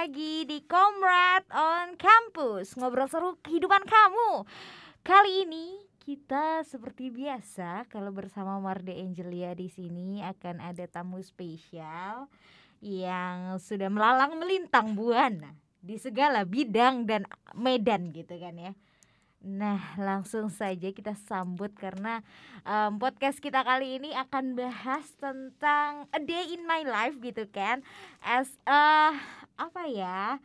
[0.00, 4.48] lagi di Comrade on Campus Ngobrol seru kehidupan kamu
[5.04, 12.32] Kali ini kita seperti biasa kalau bersama Marde Angelia di sini akan ada tamu spesial
[12.80, 15.52] yang sudah melalang melintang buana
[15.84, 18.72] di segala bidang dan medan gitu kan ya.
[19.40, 22.20] Nah, langsung saja kita sambut karena
[22.64, 27.80] um, podcast kita kali ini akan bahas tentang a day in my life gitu kan.
[28.20, 29.16] As a
[29.60, 30.40] apa ya?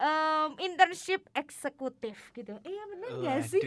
[0.00, 2.56] um, internship eksekutif gitu.
[2.62, 3.62] Iya benar nggak sih?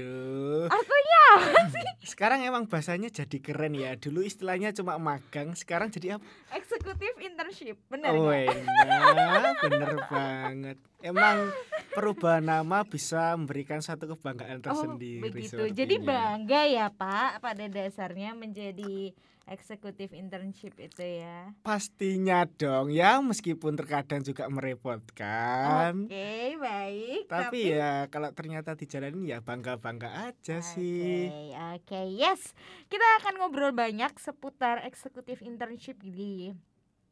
[0.70, 1.86] Artinya apa sih?
[2.06, 3.98] Sekarang emang bahasanya jadi keren ya.
[3.98, 6.26] Dulu istilahnya cuma magang, sekarang jadi apa?
[6.54, 10.78] Eksekutif internship, benar oh, enak, bener banget.
[11.00, 11.50] Emang
[11.96, 15.24] perubahan nama bisa memberikan satu kebanggaan oh, tersendiri.
[15.24, 15.64] Oh, begitu.
[15.72, 19.16] Jadi bangga ya Pak pada dasarnya menjadi
[19.50, 21.54] eksekutif internship itu ya?
[21.66, 26.06] Pastinya dong ya meskipun terkadang juga merepotkan.
[26.06, 27.22] Oke okay, baik.
[27.28, 31.28] Tapi, tapi ya kalau ternyata dijalanin ya bangga bangga aja okay, sih.
[31.54, 32.54] Oke okay, yes
[32.90, 36.54] kita akan ngobrol banyak seputar eksekutif internship di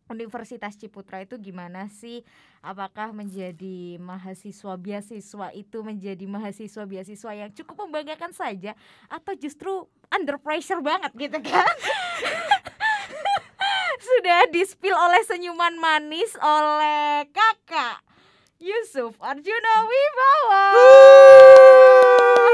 [0.08, 2.23] Universitas Ciputra itu gimana sih?
[2.63, 8.75] Apakah menjadi mahasiswa beasiswa itu menjadi mahasiswa beasiswa yang cukup membanggakan saja
[9.11, 11.75] atau justru under pressure banget gitu kan?
[14.08, 18.08] Sudah dispil oleh senyuman manis oleh kakak
[18.58, 20.66] Yusuf Arjuna Wibawa.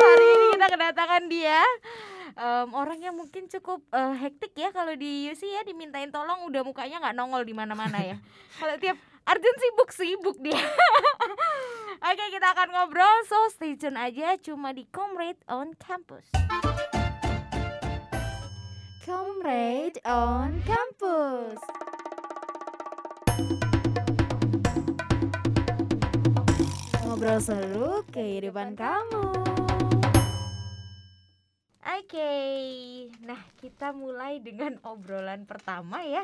[0.04, 1.62] Hari ini kita kedatangan dia
[2.38, 6.62] um, orang yang mungkin cukup uh, hektik ya kalau di UC ya dimintain tolong udah
[6.66, 8.18] mukanya nggak nongol di mana-mana ya.
[8.60, 10.60] kalau tiap Arjun sibuk sibuk dia.
[12.12, 16.28] Oke kita akan ngobrol so stay tune aja cuma di Comrade on Campus.
[19.08, 21.60] Comrade on Campus.
[27.08, 29.43] Ngobrol seru kehidupan kamu.
[31.84, 33.12] Oke, okay.
[33.28, 36.24] nah kita mulai dengan obrolan pertama ya.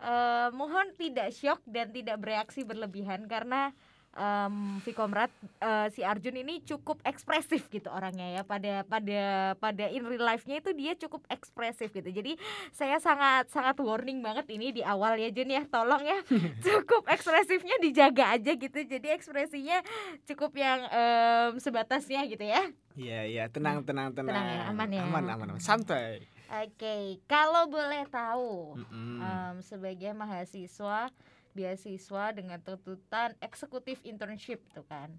[0.00, 3.76] Uh, mohon tidak shock dan tidak bereaksi berlebihan karena
[4.14, 8.42] um, Komrad uh, si Arjun ini cukup ekspresif gitu orangnya ya.
[8.46, 9.22] Pada pada
[9.58, 12.10] pada in real life-nya itu dia cukup ekspresif gitu.
[12.10, 12.38] Jadi
[12.70, 15.62] saya sangat sangat warning banget ini di awal ya Jun ya.
[15.66, 16.18] Tolong ya
[16.66, 18.78] cukup ekspresifnya dijaga aja gitu.
[18.86, 19.82] Jadi ekspresinya
[20.26, 22.62] cukup yang um, sebatasnya gitu ya.
[22.94, 23.44] Iya iya.
[23.50, 25.02] Tenang tenang tenang, tenang ya, aman ya.
[25.02, 25.62] Aman aman, aman.
[25.62, 26.30] santai.
[26.54, 27.04] Oke, okay.
[27.26, 29.16] kalau boleh tahu, mm -hmm.
[29.18, 31.10] um, sebagai mahasiswa
[31.54, 35.14] beasiswa dengan tuntutan eksekutif internship tuh kan.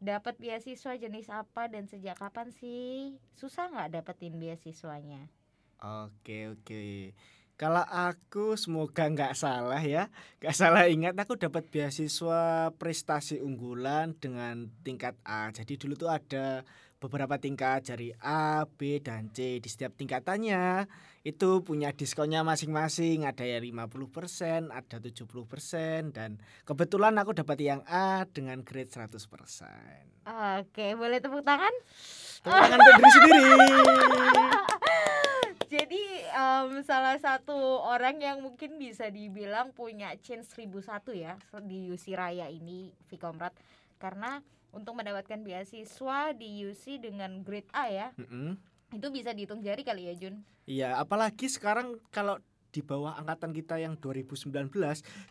[0.00, 3.20] Dapat beasiswa jenis apa dan sejak kapan sih?
[3.36, 5.28] Susah nggak dapetin beasiswanya?
[5.78, 7.14] Oke oke.
[7.58, 10.06] Kalau aku semoga nggak salah ya.
[10.38, 15.50] Nggak salah ingat aku dapat beasiswa prestasi unggulan dengan tingkat A.
[15.50, 16.62] Jadi dulu tuh ada
[16.98, 19.62] beberapa tingkat dari A, B, dan C.
[19.62, 20.86] Di setiap tingkatannya
[21.22, 23.22] itu punya diskonnya masing-masing.
[23.24, 29.14] Ada yang 50%, ada 70%, dan kebetulan aku dapat yang A dengan grade 100%.
[30.28, 31.72] Oke, boleh tepuk tangan?
[32.42, 33.48] Tepuk tangan untuk diri sendiri.
[35.68, 36.00] Jadi
[36.32, 42.48] um, salah satu orang yang mungkin bisa dibilang punya chance 1001 ya di UC Raya
[42.48, 43.52] ini, Vikomrat.
[44.00, 44.40] Karena
[44.72, 48.08] untuk mendapatkan beasiswa di UC dengan grade A ya.
[48.16, 48.50] Mm -hmm.
[48.96, 50.40] Itu bisa dihitung jari kali ya Jun.
[50.68, 54.52] Iya, apalagi sekarang kalau di bawah angkatan kita yang 2019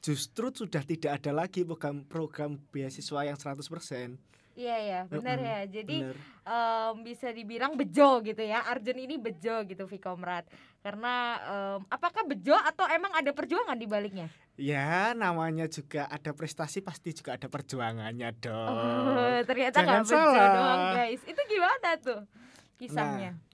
[0.02, 4.18] justru sudah tidak ada lagi program program beasiswa yang 100%.
[4.58, 5.50] Iya ya, benar -hmm.
[5.54, 5.60] ya.
[5.70, 5.98] Jadi
[6.42, 8.66] um, bisa dibilang bejo gitu ya.
[8.66, 10.50] Arjun ini bejo gitu Vikomrat.
[10.82, 14.34] Karena um, apakah bejo atau emang ada perjuangan di baliknya?
[14.58, 18.74] Ya, namanya juga ada prestasi pasti juga ada perjuangannya dong.
[18.74, 21.22] Oh, ternyata nggak bejo doang, guys.
[21.22, 22.22] Itu gimana tuh
[22.82, 23.38] kisahnya?
[23.38, 23.46] Nah,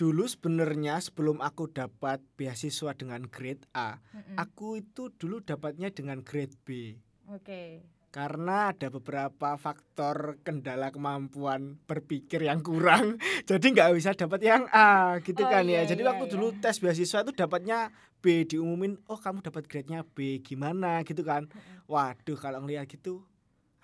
[0.00, 4.36] dulu sebenarnya sebelum aku dapat beasiswa dengan grade A, mm -mm.
[4.40, 6.96] aku itu dulu dapatnya dengan grade B.
[7.28, 7.44] Oke.
[7.44, 14.64] Okay karena ada beberapa faktor kendala kemampuan berpikir yang kurang jadi nggak bisa dapat yang
[14.72, 15.80] A gitu oh, kan ya.
[15.80, 16.32] iya, ya jadi iya, waktu iya.
[16.32, 17.92] dulu tes beasiswa itu dapatnya
[18.24, 21.52] B diumumin oh kamu dapat grade-nya B gimana gitu kan
[21.84, 23.28] waduh kalau ngeliat gitu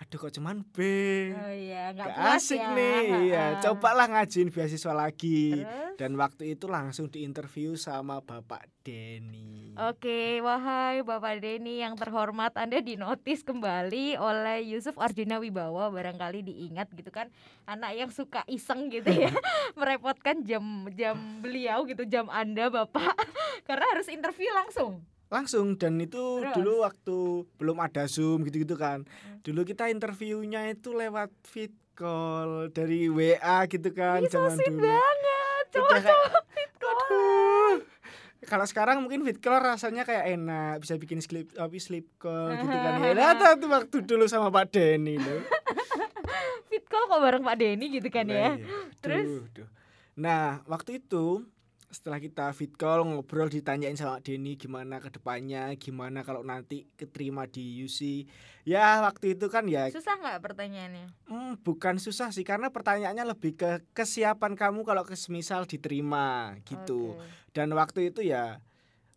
[0.05, 0.79] aduh kok cuman B?
[1.33, 2.77] Oh iya gak, gak asik ya.
[2.77, 3.05] nih.
[3.33, 5.65] Iya cobalah ngajuin beasiswa lagi.
[5.65, 5.85] Terus?
[5.95, 9.75] dan waktu itu langsung diinterview sama Bapak Denny.
[9.79, 15.91] Oke wahai Bapak Denny yang terhormat Anda dinotis kembali oleh Yusuf Arjuna Wibawa.
[15.95, 17.31] Barangkali diingat gitu kan
[17.65, 19.31] anak yang suka iseng gitu ya.
[19.79, 23.15] Merepotkan jam jam beliau gitu jam Anda Bapak.
[23.69, 26.55] Karena harus interview langsung langsung dan itu Terus?
[26.55, 27.17] dulu waktu
[27.55, 29.43] belum ada zoom gitu-gitu kan Hmm.
[29.43, 34.71] dulu kita interviewnya itu lewat vid call dari WA gitu kan Ih, so zaman sweet
[34.73, 35.67] dulu banget.
[36.49, 37.75] Fit call.
[38.41, 42.69] Kalau sekarang mungkin vid call rasanya kayak enak bisa bikin sleep tapi sleep call gitu
[42.69, 45.43] kan ya tuh- waktu dulu sama Pak Denny loh
[46.69, 48.35] Fit call kok bareng Pak Denny gitu kan ya.
[48.49, 48.67] Nah, iya.
[49.01, 49.25] Terus?
[49.25, 49.69] Duh, duh.
[50.17, 51.43] Nah, waktu itu
[51.95, 57.47] setelah kita fit call ngobrol ditanyain sama Denny gimana ke depannya, gimana kalau nanti keterima
[57.47, 58.27] di UC.
[58.65, 61.07] Ya, waktu itu kan ya Susah nggak pertanyaannya?
[61.25, 67.15] hmm, bukan susah sih karena pertanyaannya lebih ke kesiapan kamu kalau kesemisal diterima gitu.
[67.15, 67.25] Oke.
[67.55, 68.59] Dan waktu itu ya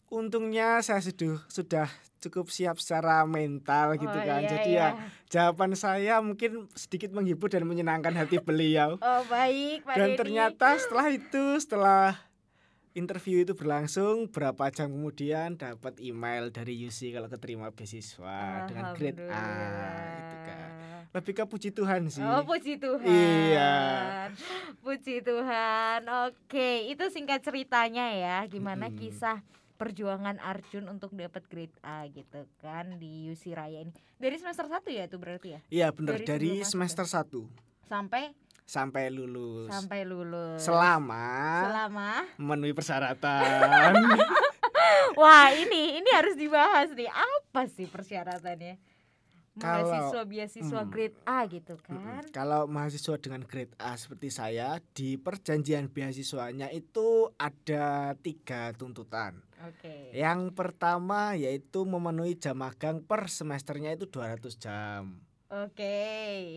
[0.08, 1.88] untungnya saya sudah sudah
[2.18, 4.42] cukup siap secara mental gitu Oh, kan.
[4.42, 4.88] iya, Jadi iya.
[4.90, 4.98] ya
[5.28, 8.96] jawaban saya mungkin sedikit menghibur dan menyenangkan hati beliau.
[8.98, 12.16] Oh baik Pak Dan ternyata setelah itu setelah
[12.98, 19.22] interview itu berlangsung berapa jam kemudian dapat email dari UC kalau keterima beasiswa dengan grade
[19.30, 19.46] A
[20.18, 20.70] itu kan.
[21.14, 22.26] Lebih ke puji Tuhan sih.
[22.26, 23.06] Oh puji Tuhan.
[23.06, 23.78] Iya.
[24.82, 26.04] Puji Tuhan.
[26.28, 29.00] Oke, itu singkat ceritanya ya, gimana Mm-mm.
[29.00, 29.40] kisah
[29.78, 33.94] perjuangan Arjun untuk dapat grade A gitu kan di UC Raya ini.
[34.18, 35.60] Dari semester 1 ya itu berarti ya?
[35.70, 38.34] Iya benar Dari dari, masuk semester 1 Sampai
[38.68, 39.72] sampai lulus.
[39.72, 40.60] sampai lulus.
[40.60, 41.26] Selama
[41.64, 43.96] Selama memenuhi persyaratan.
[45.18, 47.08] Wah, ini ini harus dibahas nih.
[47.08, 48.76] Apa sih persyaratannya?
[49.58, 50.92] Kalau- Mahasiswa beasiswa Hmm.
[50.92, 51.98] grade A gitu Mm-mm.
[51.98, 52.24] kan.
[52.30, 59.42] Kalau mahasiswa dengan grade A seperti saya di perjanjian beasiswanya itu ada tiga tuntutan.
[59.66, 60.14] Oke.
[60.14, 65.18] Yang pertama yaitu memenuhi jam magang per semesternya itu 200 jam.
[65.50, 66.06] Oke.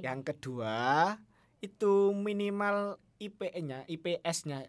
[0.05, 1.17] Yang kedua
[1.61, 4.65] itu minimal IP-nya, IPS-nya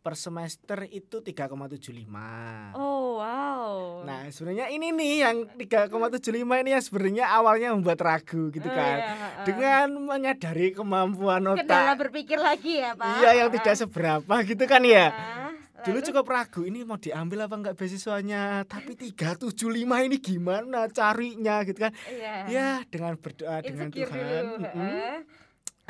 [0.00, 2.72] per semester itu 3,75.
[2.72, 4.00] Oh, wow.
[4.00, 8.96] Nah, sebenarnya ini nih yang 3,75 ini yang sebenarnya awalnya membuat ragu gitu Oh, kan.
[8.96, 9.44] iya, heeh.
[9.44, 12.00] Dengan menyadari kemampuan kendala otak.
[12.00, 13.12] berpikir lagi ya, Pak.
[13.20, 15.06] Iya, yang tidak seberapa gitu kan ya.
[15.12, 19.56] Ah, Dulu cukup ragu ini mau diambil apa enggak beasiswanya, tapi 375
[20.00, 21.92] ini gimana carinya gitu kan.
[22.04, 22.34] Iya.
[22.48, 24.44] Ya, dengan berdoa dengan Tuhan.
[24.56, 24.64] dulu.
[24.64, 25.16] heeh.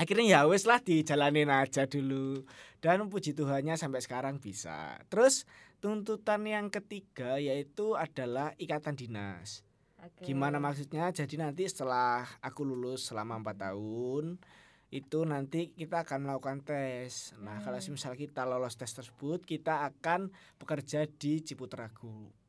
[0.01, 2.49] Akhirnya ya wes lah dijalanin aja dulu.
[2.81, 4.97] Dan puji Tuhannya sampai sekarang bisa.
[5.13, 5.45] Terus
[5.85, 9.61] tuntutan yang ketiga yaitu adalah ikatan dinas.
[10.01, 10.33] Oke.
[10.33, 11.13] Gimana maksudnya?
[11.13, 14.41] Jadi nanti setelah aku lulus selama empat tahun
[14.89, 17.37] itu nanti kita akan melakukan tes.
[17.37, 17.93] Nah, kalau Hmm.
[17.93, 22.40] misal kita lolos tes tersebut, kita akan bekerja di Ciputra Group.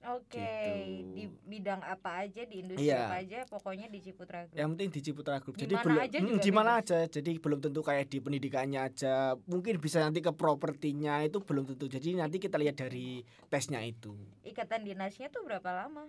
[0.00, 1.12] Oke, Gitu.
[1.12, 3.12] di bidang apa aja, di industri Iya.
[3.12, 4.56] apa aja, pokoknya di Ciputra Group.
[4.56, 5.54] Yang penting di Ciputra Group.
[5.60, 6.98] Di Jadi mana belum aja mm, juga di mana aja.
[7.04, 9.36] Jadi belum tentu kayak di pendidikannya aja.
[9.44, 11.84] Mungkin bisa nanti ke propertinya itu belum tentu.
[11.92, 13.20] Jadi nanti kita lihat dari
[13.52, 14.16] tesnya itu.
[14.40, 16.08] Ikatan dinasnya tuh berapa lama?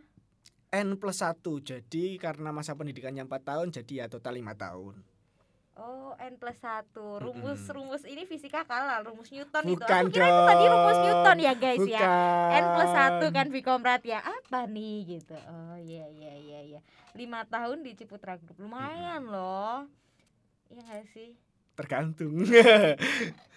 [0.71, 5.03] N plus 1 Jadi karena masa pendidikannya 4 tahun Jadi ya total 5 tahun
[5.79, 8.03] Oh, N plus 1 Rumus rumus.
[8.03, 9.79] Ini fisika kalah, rumus Newton itu.
[9.79, 10.97] Bukan Aku kira itu tadi rumus.
[11.00, 12.01] Newton ya, guys ya.
[12.03, 12.51] Bukan.
[12.51, 14.19] N plus 1 kan Vkomrat ya.
[14.19, 15.35] Apa nih gitu.
[15.47, 16.79] Oh iya iya iya iya.
[17.15, 18.59] Lima tahun di Ciputra Group.
[18.59, 19.88] Lumayan loh.
[20.71, 21.35] Iya gak sih?
[21.75, 22.35] Tergantung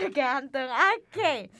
[0.00, 0.68] tergantung.
[0.96, 1.52] Oke.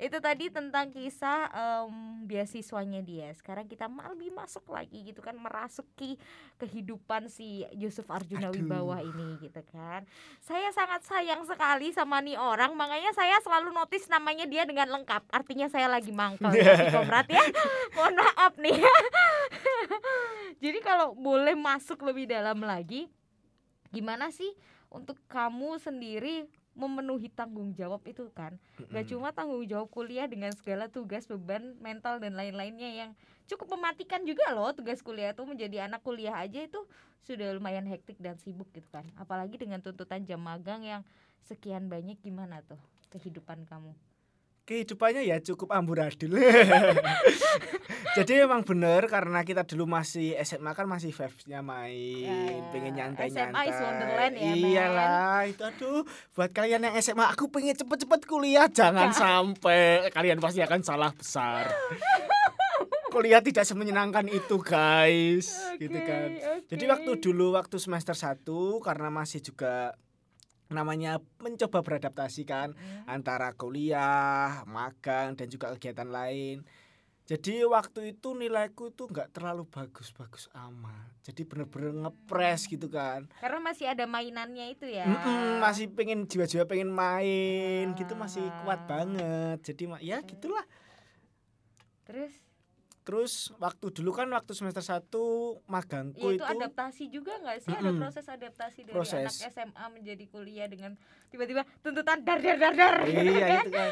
[0.00, 3.30] Itu tadi tentang kisah em, beasiswanya dia.
[3.36, 6.18] Sekarang kita lebih masuk lagi gitu kan merasuki
[6.58, 8.58] kehidupan si Yusuf Arjuna Aduh.
[8.58, 10.02] Wibawa ini gitu kan.
[10.42, 15.28] Saya sangat sayang sekali sama nih orang makanya saya selalu notice namanya dia dengan lengkap.
[15.30, 17.44] Artinya saya lagi mangkel ya si Komrat ya.
[17.94, 18.78] Mohon maaf nih
[20.64, 23.10] jadi kalau boleh masuk lebih dalam lagi
[23.92, 24.48] gimana sih
[24.88, 28.56] untuk kamu sendiri memenuhi tanggung jawab itu kan.
[28.90, 33.10] Gak cuma tanggung jawab kuliah dengan segala tugas beban mental dan lain-lainnya yang
[33.44, 35.44] cukup mematikan juga loh tugas kuliah itu.
[35.44, 36.80] Menjadi anak kuliah aja itu
[37.22, 39.04] sudah lumayan hektik dan sibuk gitu kan.
[39.20, 41.02] Apalagi dengan tuntutan jam magang yang
[41.44, 42.78] sekian banyak gimana tuh
[43.10, 43.92] kehidupan kamu
[44.62, 46.38] Kehidupannya ya cukup amburadul.
[48.16, 52.98] Jadi emang bener Karena kita dulu masih SMA kan masih vibes-nya main Ya, Pengen SMA
[53.00, 54.52] nyantai-nyantai is Wonderland ya.
[54.52, 56.04] Iyalah itu aduh
[56.36, 61.72] Buat kalian yang SMA Aku pengen cepet-cepet kuliah Jangan sampai Kalian pasti akan salah besar.
[63.12, 65.52] Kuliah tidak semenyenangkan itu guys.
[65.76, 66.28] Gitu Oke, kan.
[66.64, 66.92] Jadi oke.
[66.96, 68.40] waktu dulu waktu semester 1
[68.80, 69.92] karena masih juga
[70.72, 73.04] namanya mencoba beradaptasi kan Hmm.
[73.06, 76.64] antara kuliah, magang dan juga kegiatan lain.
[77.22, 81.06] Jadi waktu itu nilaiku itu nggak terlalu bagus-bagus amat.
[81.22, 83.30] Jadi bener-bener ngepres gitu kan.
[83.38, 88.82] karena masih ada mainannya itu ya Mm-mm, masih pengen jiwa-jiwa pengen main gitu masih kuat
[88.82, 88.86] Ah.
[88.90, 89.62] banget.
[89.62, 90.66] Jadi ya gitulah.
[92.02, 92.34] Terus
[93.02, 95.10] Terus waktu dulu kan waktu semester 1
[95.66, 97.98] magangku ya itu, itu adaptasi juga nggak sih ada Mm-mm.
[97.98, 99.26] proses adaptasi dari Proses.
[99.26, 100.94] anak SMA menjadi kuliah dengan
[101.26, 103.90] tiba-tiba tuntutan dar dar dar dar Iya itu kan.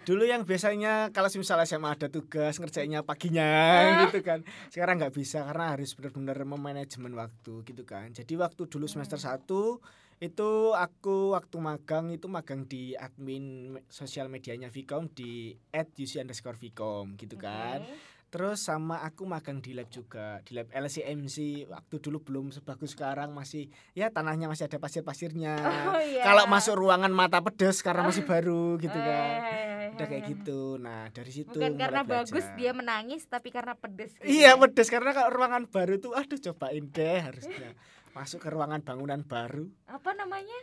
[0.00, 4.02] Dulu yang biasanya kalau misalnya SMA ada tugas ngerjainnya paginya Ah.
[4.04, 4.40] gitu kan.
[4.68, 8.10] Sekarang nggak bisa karena harus benar-benar memanajemen waktu gitu kan.
[8.10, 9.78] Jadi waktu dulu semester 1
[10.18, 17.14] itu aku waktu magang itu magang di admin sosial medianya Vicom di @uc underscore Vicom
[17.14, 17.86] gitu kan.
[17.86, 18.17] Oke.
[18.28, 23.32] Terus sama aku magang di lab juga di lab LCMC waktu dulu belum sebagus sekarang
[23.32, 25.56] masih ya tanahnya masih ada pasir-pasirnya.
[25.88, 26.20] Oh, iya.
[26.22, 29.30] Kalau masuk ruangan mata pedes karena masih baru gitu Eh, kan.
[29.40, 30.28] eh, Udah kayak eh.
[30.30, 30.60] gitu.
[30.76, 32.28] Nah, dari situ bukan karena belajar.
[32.28, 34.60] bagus dia menangis tapi karena pedes gitu Iya, ya.
[34.60, 37.72] pedes karena kalau ruangan baru tuh aduh cobain deh harusnya.
[38.12, 39.72] Masuk ke ruangan bangunan baru.
[39.86, 40.58] apa namanya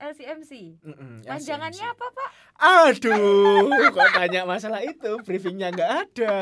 [0.00, 1.92] LCMC Mm-mm, panjangannya LCMC.
[1.92, 2.30] apa pak
[2.60, 6.36] Aduh, kok tanya masalah itu, briefingnya nggak ada.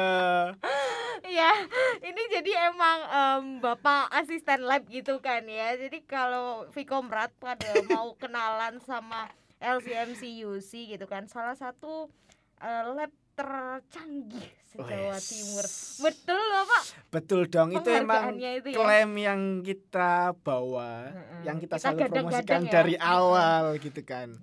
[1.22, 1.50] Iya,
[2.10, 5.78] ini jadi emang em, bapak asisten lab gitu kan ya.
[5.78, 9.30] Jadi kalau Vicomrat pada mau kenalan sama
[9.62, 12.10] LCMC UC gitu kan, salah satu
[12.58, 15.24] eh, lab tercanggih se-Jawa Wes.
[15.30, 15.64] Timur.
[16.02, 16.82] Betul Bapak?
[17.08, 18.74] Betul dong, itu emang itu ya.
[18.74, 21.40] klaim yang kita bawa, Mm-mm.
[21.46, 22.72] yang kita, Kita selalu gadang-gadang promosikan ya.
[22.74, 24.34] dari awal gitu kan.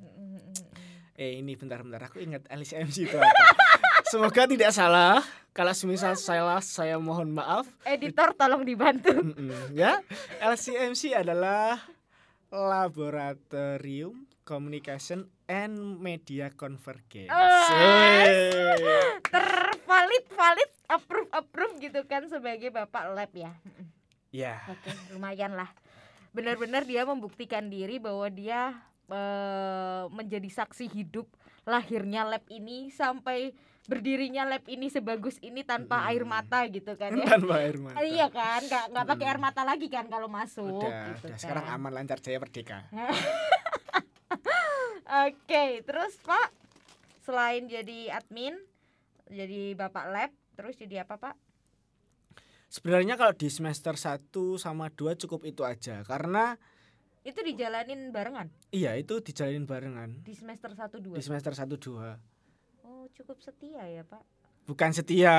[1.15, 3.31] Eh ini bentar-bentar aku ingat LCMC itu apa.
[4.11, 5.19] Semoga tidak salah.
[5.51, 7.63] Kalau semisal salah saya mohon maaf.
[7.83, 9.11] Editor tolong dibantu.
[9.71, 10.03] Ya.
[10.39, 11.79] LCMC adalah
[12.51, 17.29] Laboratorium Communication and Media Convergence.
[17.29, 17.67] Oh.
[19.25, 23.51] Tervalid valid approve approve gitu kan sebagai bapak lab ya.
[24.29, 25.71] Ya, Oke, lumayan lah.
[26.31, 28.75] Benar-benar dia membuktikan diri bahwa dia
[29.07, 31.29] eh, menjadi saksi hidup
[31.63, 36.09] lahirnya lab ini sampai berdirinya lab ini sebagus ini tanpa Mm-mm.
[36.09, 37.25] air mata gitu kan ya.
[37.31, 38.01] tanpa air mata.
[38.01, 39.31] Iya kan, nggak nggak pakai Mm.
[39.31, 40.81] air mata lagi kan kalau masuk.
[40.81, 41.77] Udah, gitu udah sekarang kan.
[41.77, 42.81] aman lancar jaya merdeka.
[45.15, 46.51] Oke, terus Pak,
[47.23, 48.51] selain jadi admin,
[49.31, 51.35] jadi bapak lab, terus jadi apa Pak?
[52.67, 54.27] Sebenarnya kalau di semester 1
[54.59, 56.59] sama 2 cukup itu aja karena
[57.23, 61.15] Itu dijalanin barengan iya itu dijalanin barengan di semester 1 2.
[61.15, 62.83] di semester 1 2.
[62.83, 64.19] Oh, cukup setia ya, Pak.
[64.67, 65.37] Bukan setia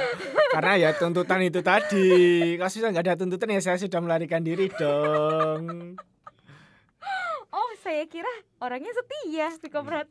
[0.58, 2.10] Karena ya tuntutan itu tadi
[2.58, 5.96] Kalau sudah nggak ada tuntutan ya saya sudah melarikan diri dong
[7.90, 8.30] Saya kira
[8.62, 10.06] orangnya setia, Vicomrat.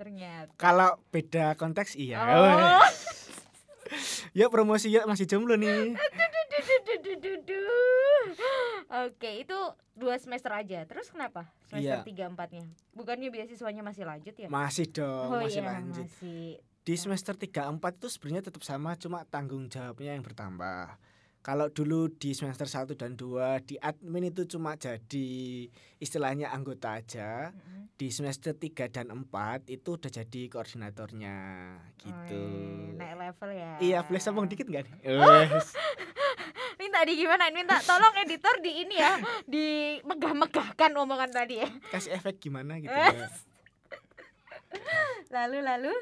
[0.00, 0.48] Ternyata.
[0.56, 2.80] Kalau beda konteks iya Oh.
[4.32, 5.92] Ya promosi ya masih jomblo nih.
[9.04, 9.58] Oke, itu
[9.92, 10.88] dua semester aja.
[10.88, 11.52] Terus kenapa?
[11.68, 12.08] Semester Iya.
[12.08, 12.64] tiga empatnya.
[12.96, 14.48] Bukannya beasiswanya masih lanjut ya?
[14.48, 16.56] Masih dong oh masih iya, lanjut masih.
[16.88, 20.96] Di semester 3 4 itu sebenarnya tetap sama cuma tanggung jawabnya yang bertambah
[21.44, 25.68] kalau dulu di semester 1 dan 2 di admin itu cuma jadi
[26.00, 27.92] istilahnya anggota aja Mm-mm.
[28.00, 31.36] di semester 3 dan 4 itu udah jadi koordinatornya
[32.00, 32.40] gitu.
[32.48, 33.72] Wih, naik level ya.
[33.76, 34.94] Iya, boleh sombong dikit nggak nih?
[35.20, 35.76] Wes.
[36.80, 37.52] Minta di gimana?
[37.52, 41.68] Minta tolong editor di ini ya, di megah-megahkan omongan tadi ya.
[41.92, 42.88] Kasih efek gimana gitu.
[42.88, 43.12] Ya.
[45.34, 45.94] Lalu lalu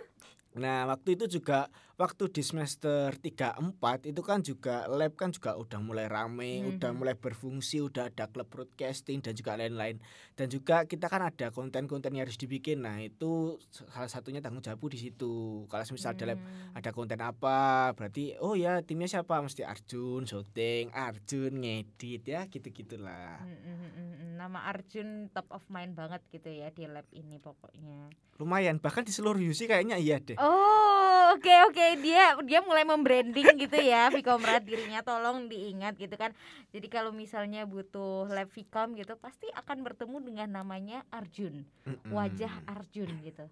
[0.52, 1.72] Nah, waktu itu juga
[2.02, 6.68] waktu di semester 3 4 itu kan juga lab kan juga udah mulai rame, Mhm.
[6.72, 10.02] udah mulai berfungsi, udah ada klub broadcasting dan juga lain-lain.
[10.32, 12.82] Dan juga kita kan ada konten-konten yang harus dibikin.
[12.82, 15.32] Nah, itu salah satunya tanggung jawabku di situ.
[15.64, 16.74] Kalau misal ada lab Hmm.
[16.74, 17.58] ada konten apa
[17.92, 23.76] berarti oh ya timnya siapa mesti Arjun syuting Arjun ngedit ya gitu gitulah Mm, mm,
[23.76, 24.30] mm, mm.
[24.34, 28.10] Nama Arjun top of mind banget gitu ya di lab ini pokoknya.
[28.34, 33.56] lumayan bahkan di seluruh UC kayaknya iya deh Oh, oke oke dia dia mulai membranding
[33.60, 36.32] gitu ya Vicomrat dirinya tolong diingat gitu kan.
[36.70, 41.64] Jadi kalau misalnya butuh lab Vicom gitu pasti akan bertemu dengan namanya Arjun,
[42.12, 43.46] wajah Arjun gitu.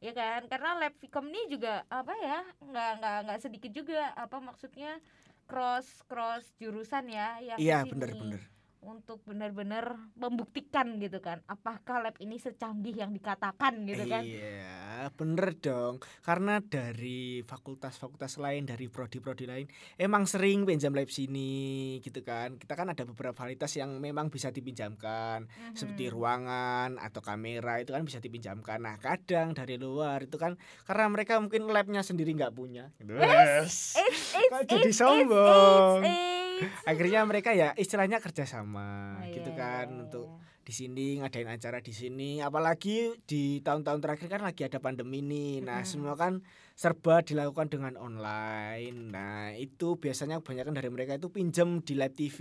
[0.00, 0.44] Ya kan?
[0.46, 2.44] Karena lab Vicom ini juga apa ya?
[2.60, 5.00] nggak nggak nggak sedikit juga apa maksudnya
[5.46, 8.55] cross cross jurusan ya yang iya di sini.
[8.80, 15.54] Untuk benar-benar membuktikan gitu kan apakah lab ini secanggih yang dikatakan gitu kan Iya, bener
[15.54, 15.98] dong.
[16.20, 22.56] Karena dari fakultas-fakultas lain, dari prodi-prodi lain, emang sering pinjam lab sini, gitu kan.
[22.56, 26.12] Kita kan ada beberapa fasilitas yang memang bisa dipinjamkan, seperti Mhm.
[26.12, 28.78] ruangan atau kamera itu kan bisa dipinjamkan.
[28.78, 32.90] Nah, kadang dari luar itu kan karena mereka mungkin labnya sendiri nggak punya.
[32.96, 33.14] Gitu.
[33.14, 34.02] Eits, Kok
[34.34, 36.00] eits, jadi eits, sombong?
[36.02, 36.45] eits, eits.
[36.90, 40.62] Akhirnya mereka ya istilahnya kerjasama, Oh, gitu iya, kan, iya, untuk iya.
[40.66, 45.62] di sini ngadain acara di sini apalagi di tahun-tahun terakhir kan lagi ada pandemi nih
[45.62, 45.86] nah Mm-mm.
[45.86, 46.42] semua kan
[46.76, 49.08] serba dilakukan dengan online.
[49.08, 52.38] Nah itu biasanya kebanyakan dari mereka itu pinjam di live TV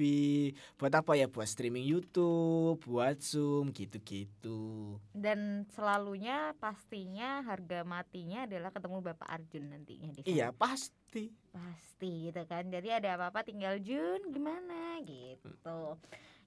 [0.75, 1.31] buat apa ya?
[1.31, 4.99] Buat streaming YouTube buat Zoom gitu-gitu.
[5.15, 10.29] Dan selalunya pastinya harga matinya adalah ketemu Bapak Arjun nantinya di sana.
[10.35, 11.31] iya pasti.
[11.55, 12.67] Pasti gitu kan.
[12.67, 14.99] Jadi ada apa-apa tinggal Jun gimana?
[14.99, 15.79] Gitu.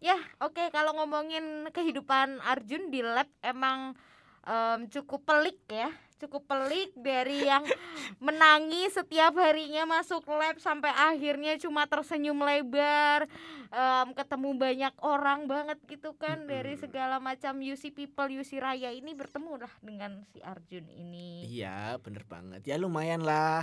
[0.04, 0.68] Ya, oke.
[0.71, 3.97] Kalau ngomongin kehidupan Arjun di lab emang
[4.49, 5.93] em, cukup pelik ya.
[6.19, 7.62] Cukup pelik dari yang
[8.26, 13.31] menangis setiap harinya masuk lab sampai akhirnya cuma tersenyum lebar,
[13.71, 16.83] em, ketemu banyak orang banget gitu kan dari Mm-mm.
[16.88, 21.47] segala macam UC people, UC Raya ini bertemu lah dengan si Arjun ini.
[21.47, 23.62] iya bener banget ya lumayan lah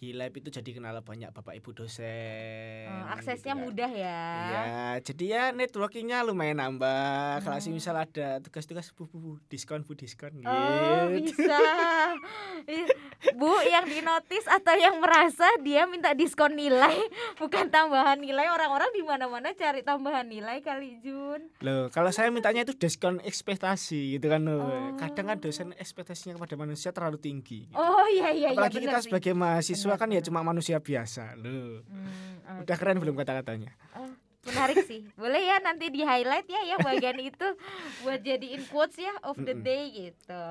[0.00, 3.62] di live itu jadi kenal banyak bapak ibu dosen Eh, aksesnya gitu kan.
[3.62, 4.22] mudah ya.
[4.32, 4.64] Iya,
[5.04, 7.44] jadi ya networkingnya lumayan nambah.
[7.44, 7.76] Kalau sih Hmm.
[7.76, 11.36] misal ada tugas-tugas bu, bu, bu, diskon bu diskon Oh gitu.
[11.36, 11.60] bisa
[13.32, 16.96] Bu yang dinotis atau yang merasa dia minta diskon nilai
[17.36, 22.28] Bukan tambahan nilai Orang-orang di mana mana cari tambahan nilai kali Jun Loh, kalau saya
[22.28, 24.64] mintanya itu diskon ekspektasi gitu kan loh.
[24.64, 24.96] Oh.
[24.96, 27.66] Kadang kan dosen ekspektasinya kepada manusia terlalu tinggi.
[27.66, 27.76] gitu.
[27.76, 31.34] Oh iya iya iya Apalagi bener kita sebagai mahasiswa Benar, kan ya cuma manusia biasa
[31.34, 31.82] loh.
[31.84, 32.80] Hmm, Udah oke.
[32.80, 33.72] keren belum kata-katanya?
[33.94, 37.44] Oh, Menarik sih Boleh ya nanti di highlight ya yang bagian itu
[38.00, 40.44] Buat jadiin quotes ya of the day gitu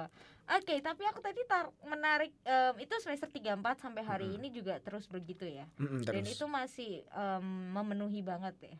[0.49, 4.37] Oke, tapi aku tadi tar menarik em, itu semester 34 sampai hari Mm-mm.
[4.37, 5.69] ini juga terus begitu ya.
[5.77, 8.75] Dan terus itu masih em, memenuhi banget ya.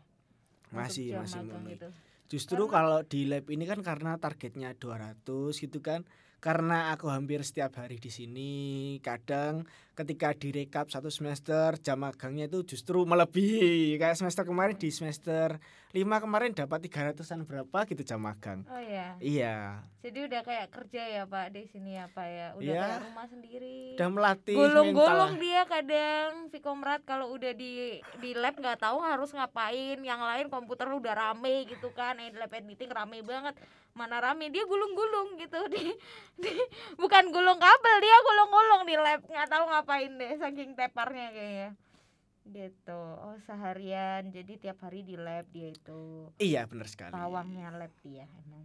[0.72, 1.78] masih masih memenuhi.
[1.78, 1.90] itu.
[2.28, 5.22] Justru Karena- kalau di lab ini kan karena targetnya 200
[5.56, 6.10] gitu kan.
[6.40, 8.52] Karena aku hampir setiap hari di sini,
[9.04, 14.00] kadang ketika direkap satu semester jam magangnya itu justru melebihi.
[14.00, 15.60] Kayak semester kemarin di semester
[15.92, 18.64] 5 kemarin dapat 300-an berapa gitu jam magang.
[18.72, 19.20] Oh ya.
[19.20, 22.48] Iya, Jadi udah kayak kerja ya Pak di sini ya Pak ya.
[22.56, 22.82] Udah Iya.
[22.88, 23.78] kayak rumah sendiri.
[24.00, 30.00] udah melatih Gulung-gulung dia kadang Vikomrat kalau udah di di lab nggak tahu harus ngapain.
[30.00, 32.16] Yang lain komputer udah rame gitu kan.
[32.24, 33.60] Eh, lab editing rame banget.
[34.00, 35.92] Mana rame dia gulung-gulung gitu di,
[36.38, 41.70] di- bukan gulung kabel dia gulung-gulung di lab nggak tahu ngapain deh saking teparnya kayaknya
[42.48, 47.12] gitu oh seharian jadi tiap hari di lab dia itu Iya, benar sekali.
[47.12, 48.64] pawangnya lab dia emang.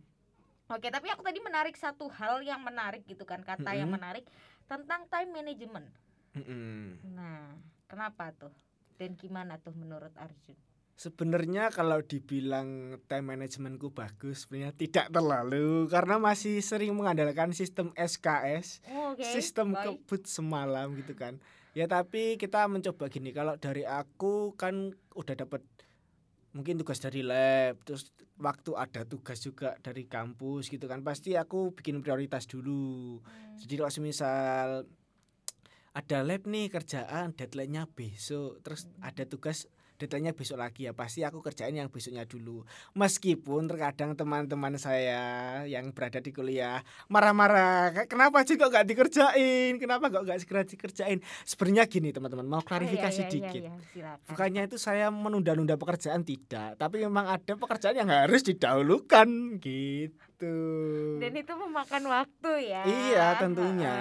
[0.65, 4.01] Oke, tapi aku tadi menarik satu hal yang menarik gitu kan, kata yang Mm-mm.
[4.01, 4.25] menarik
[4.65, 5.85] tentang time management.
[6.33, 7.05] Mm-mm.
[7.13, 7.53] Nah,
[7.85, 8.49] kenapa tuh?
[8.97, 10.57] Dan gimana tuh menurut Arjun?
[10.95, 18.79] Sebenarnya kalau dibilang time managementku bagus, sebenarnya tidak terlalu karena masih sering mengandalkan sistem SKS.
[18.89, 19.27] Oh, Oke.
[19.27, 20.07] sistem baik.
[20.07, 21.39] kebut semalam gitu kan
[21.75, 25.59] ya tapi kita mencoba gini kalau dari aku kan udah dapat
[26.55, 31.75] mungkin tugas dari lab terus waktu ada tugas juga dari kampus gitu kan pasti aku
[31.75, 33.59] bikin prioritas dulu Hmm.
[33.59, 34.87] jadi kalau misal
[35.95, 41.39] ada lab nih kerjaan deadline-nya besok terus ada tugas deadline-nya besok lagi ya pasti aku
[41.39, 42.67] kerjain yang besoknya dulu.
[42.93, 45.23] Meskipun terkadang teman-teman saya
[45.65, 49.79] yang berada di kuliah marah-marah "Kak, kenapa sih kok gak dikerjain?
[49.79, 51.23] Kenapa kok gak segera dikerjain?
[51.43, 53.63] Sebenarnya gini teman-teman mau Oh, iya, klarifikasi iya, iya, dikit.
[53.63, 54.27] iya, silakan.
[54.27, 56.75] bukannya itu saya menunda-nunda pekerjaan tidak.
[56.75, 59.29] Tapi memang ada pekerjaan yang harus didahulukan
[59.61, 60.34] gitu
[61.21, 62.83] Dan itu memakan waktu ya.
[62.85, 63.97] Iya, tentunya.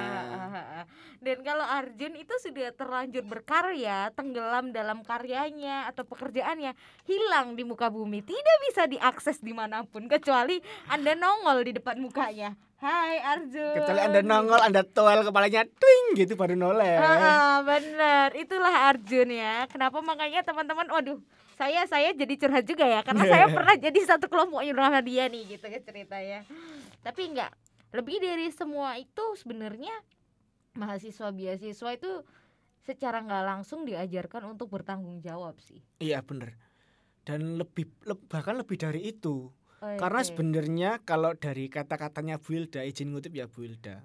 [1.23, 6.75] Dan kalau Arjun itu sudah terlanjur berkarya, tenggelam dalam karyanya atau pekerjaannya,
[7.07, 10.59] hilang di muka bumi, tidak bisa diakses di mana pun kecuali
[10.91, 12.59] anda nongol di depan mukanya.
[12.83, 13.79] Hai Arjun.
[13.79, 19.63] kecuali anda nongol anda toel kepalanya twing gitu baru noleh Ah, bener, itulah Arjun ya.
[19.71, 21.23] Kenapa makanya teman-teman, waduh,
[21.53, 25.57] saya saya jadi curhat juga ya, karena saya pernah jadi satu kelompoknya sama dia nih
[25.57, 26.39] gitu kan ceritanya.
[27.01, 27.51] Tapi enggak,
[27.93, 29.93] lebih dari semua itu sebenarnya
[30.73, 32.11] mahasiswa beasiswa itu
[32.83, 35.79] secara nggak langsung diajarkan untuk bertanggung jawab sih.
[35.97, 36.57] iya bener
[37.23, 40.27] dan lebih leb- bahkan lebih dari itu Oh, karena oke.
[40.31, 43.99] sebenarnya kalau dari kata-katanya Bu Hilda izin ngutip ya Bu Hilda.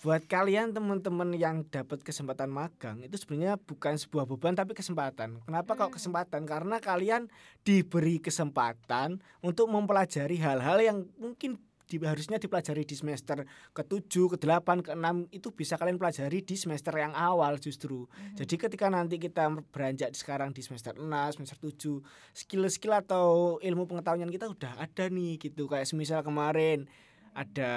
[0.00, 5.44] Buat kalian teman-teman yang dapat kesempatan magang itu sebenarnya bukan sebuah beban tapi kesempatan.
[5.44, 5.96] Kenapa kok Hmm.
[6.00, 6.42] kesempatan?
[6.48, 7.28] Karena kalian
[7.60, 13.42] diberi kesempatan untuk mempelajari hal-hal yang mungkin di, harusnya dipelajari di semester
[13.74, 18.06] ke-7, ke-8, ke-6 itu bisa kalian pelajari di semester yang awal justru.
[18.06, 18.38] Mhm.
[18.38, 21.98] Jadi ketika nanti kita beranjak sekarang di semester 6, semester 7,
[22.30, 25.66] skill-skill atau ilmu pengetahuan kita udah ada nih gitu.
[25.66, 26.86] Kayak semisal kemarin
[27.34, 27.72] ada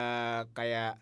[0.54, 1.02] kayak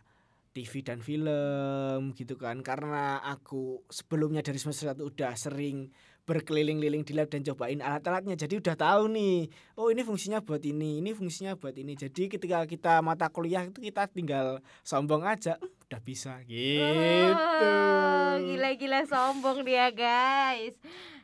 [0.52, 2.60] TV dan film gitu kan.
[2.64, 8.38] Karena aku sebelumnya dari semester 1 udah sering berkeliling-liling di lab dan cobain alat-alatnya.
[8.38, 11.98] Jadi udah tahu nih oh ini fungsinya buat ini ini fungsinya buat ini.
[11.98, 17.66] Jadi ketika kita mata kuliah itu kita tinggal sombong aja "Hmm, udah bisa gitu.
[17.66, 20.78] Oh, gila-gila sombong dia guys.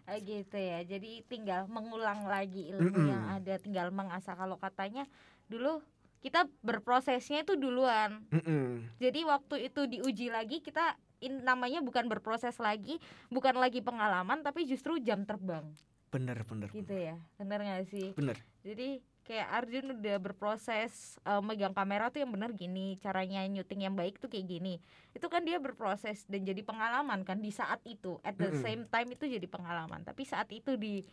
[0.08, 0.82] Ah, gitu ya.
[0.88, 4.40] Jadi tinggal mengulang lagi ilmu yang ada tinggal mengasah.
[4.40, 5.04] Kalau katanya
[5.52, 5.84] dulu
[6.22, 8.26] kita berprosesnya itu duluan.
[8.34, 8.84] Mm-mm.
[8.98, 12.98] jadi waktu itu diuji lagi kita in, namanya bukan berproses lagi
[13.30, 15.66] bukan lagi pengalaman tapi justru jam terbang.
[16.08, 18.16] Bener bener gitu ya bener gak sih?
[18.16, 18.40] Bener.
[18.64, 23.96] Jadi kayak Arjun udah berproses eh, megang kamera tuh yang bener gini caranya nyuting yang
[23.96, 24.80] baik tuh kayak gini.
[25.12, 28.24] Itu kan dia berproses dan jadi pengalaman kan di saat itu.
[28.24, 28.64] At the Mm-mm.
[28.64, 30.08] same time itu jadi pengalaman.
[30.08, 31.04] Tapi saat itu di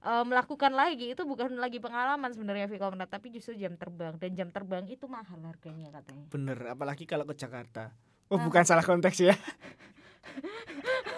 [0.00, 4.16] eh, melakukan lagi itu bukan lagi pengalaman sebenarnya Viko tapi justru jam terbang.
[4.16, 6.26] Dan jam terbang itu mahal harganya katanya.
[6.32, 7.92] Bener apalagi kalau ke Jakarta.
[8.30, 8.44] Oh Ah.
[8.46, 9.34] bukan salah konteks ya.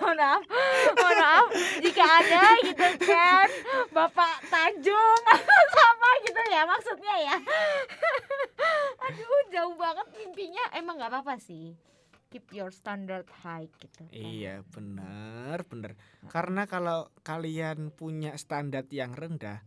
[0.02, 0.42] Mohon maaf
[0.98, 1.46] mohon maaf.
[1.78, 3.48] Jika ada gitu kan
[3.94, 5.20] bapak Tanjung.
[5.76, 7.36] Sama gitu ya maksudnya ya.
[9.06, 10.64] Aduh jauh banget mimpinya.
[10.74, 11.76] Emang nggak apa-apa sih
[12.32, 14.08] keep your standard high gitu kan.
[14.08, 15.92] Iya benar benar
[16.32, 19.60] karena kalau kalian punya standar yang rendah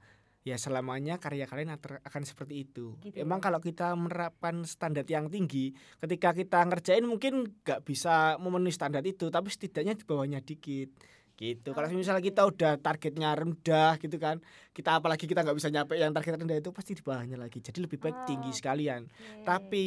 [0.45, 2.93] ya selamanya karya kalian akan seperti itu.
[3.01, 3.49] Gitu Emang ya.
[3.49, 9.33] kalau kita menerapkan standar yang tinggi, ketika kita ngerjain mungkin nggak bisa memenuhi standar itu,
[9.33, 10.93] tapi setidaknya di bawahnya dikit.
[11.35, 11.75] Gitu.
[11.75, 14.39] Kalau misalnya kita udah targetnya rendah gitu kan,
[14.71, 17.59] kita apalagi kita nggak bisa nyampe yang target rendah itu pasti di bawahnya lagi.
[17.59, 19.09] Jadi lebih baik tinggi Oh, sekalian.
[19.09, 19.43] Oke.
[19.43, 19.85] Tapi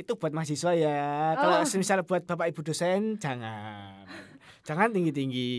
[0.00, 1.00] itu buat mahasiswa ya.
[1.36, 1.76] Kalau Oh.
[1.76, 4.08] misalnya buat bapak ibu dosen jangan,
[4.64, 5.50] jangan tinggi tinggi.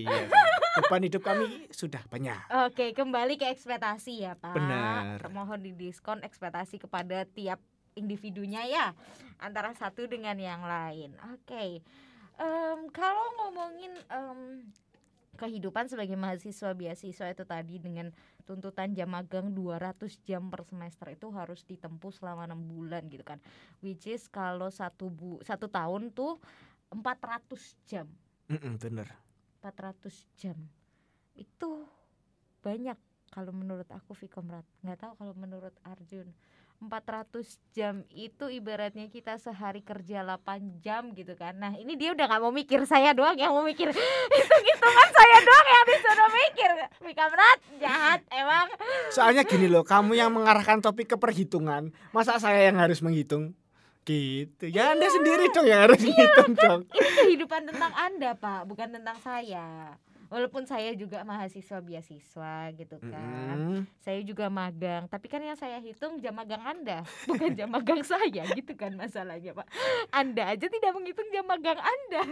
[0.71, 2.39] Beban hidup kami sudah banyak.
[2.71, 4.55] Oke, kembali ke ekspektasi ya, Pak.
[4.55, 5.19] Benar.
[5.27, 7.59] Mohon didiskon ekspektasi kepada tiap
[7.93, 8.95] individunya ya,
[9.37, 11.11] antara satu dengan yang lain.
[11.35, 11.83] Oke.
[12.39, 14.39] Em, kalau ngomongin em,
[15.35, 21.27] kehidupan sebagai mahasiswa beasiswa itu tadi dengan tuntutan jam magang 200 jam per semester itu
[21.31, 23.39] harus ditempuh selama enam bulan gitu kan.
[23.79, 26.41] Which is kalau satu bu satu tahun tuh
[26.91, 28.07] 400 jam.
[28.51, 29.07] Mm-mm, bener.
[29.61, 30.57] 400 jam
[31.37, 31.85] itu
[32.61, 32.97] banyak
[33.31, 36.29] kalau menurut aku Vikomrat nggak tahu kalau menurut Arjun
[36.81, 37.45] 400
[37.77, 41.53] jam itu ibaratnya kita sehari kerja 8 jam gitu kan.
[41.53, 43.93] Nah ini dia udah nggak mau mikir saya doang yang mau mikir.
[44.41, 46.71] Itu hitungan saya doang yang disuruh mikir.
[47.05, 48.67] Vikomrat jahat emang.
[49.13, 53.53] Soalnya gini loh, kamu yang mengarahkan topik ke perhitungan, masa saya yang harus menghitung?
[54.01, 54.73] Gitu.
[54.73, 56.81] Ya Anda sendiri dong yang harus menghitung dong.
[56.97, 59.93] ini kehidupan tentang anda pak bukan tentang saya
[60.31, 63.55] walaupun saya juga mahasiswa beasiswa gitu kan.
[63.59, 63.83] Mm-mm.
[63.99, 65.11] saya juga magang.
[65.11, 69.51] Tapi kan yang saya hitung jam magang anda bukan jam magang saya gitu kan masalahnya
[69.51, 69.67] pak.
[70.15, 72.23] Anda aja tidak menghitung jam magang anda.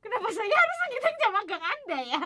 [0.00, 2.22] Kenapa saya harus menghitung jam magang anda ya?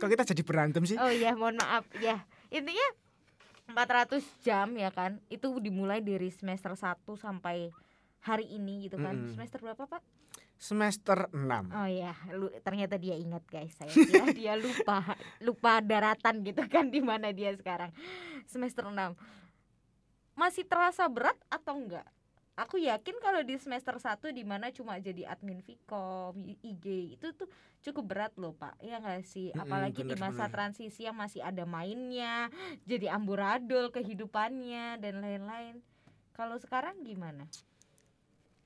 [0.00, 0.96] Kok kita jadi berantem sih?
[0.96, 1.84] oh iya mohon maaf.
[2.00, 2.88] Ya intinya
[3.68, 7.68] 400 jam ya kan itu dimulai dari semester 1 sampai
[8.24, 9.12] hari ini gitu kan.
[9.12, 9.36] Mm-mm.
[9.36, 10.00] semester berapa pak
[10.56, 11.68] Semester 6.
[11.76, 13.76] Oh ya, lu, ternyata dia ingat guys.
[13.76, 15.04] Saya kira dia lupa,
[15.46, 17.92] lupa daratan gitu kan di mana dia sekarang.
[18.48, 18.96] Semester 6.
[20.36, 22.08] Masih terasa berat atau enggak?
[22.56, 27.44] Aku yakin kalau di semester 1 di mana cuma jadi admin Vkom, IG itu tuh
[27.84, 28.80] cukup berat loh, Pak.
[28.80, 29.52] Ya enggak sih?
[29.52, 30.54] Apalagi di bener, masa bener.
[30.56, 32.48] transisi yang masih ada mainnya,
[32.88, 35.84] jadi amburadul kehidupannya dan lain-lain.
[36.32, 37.44] Kalau sekarang gimana?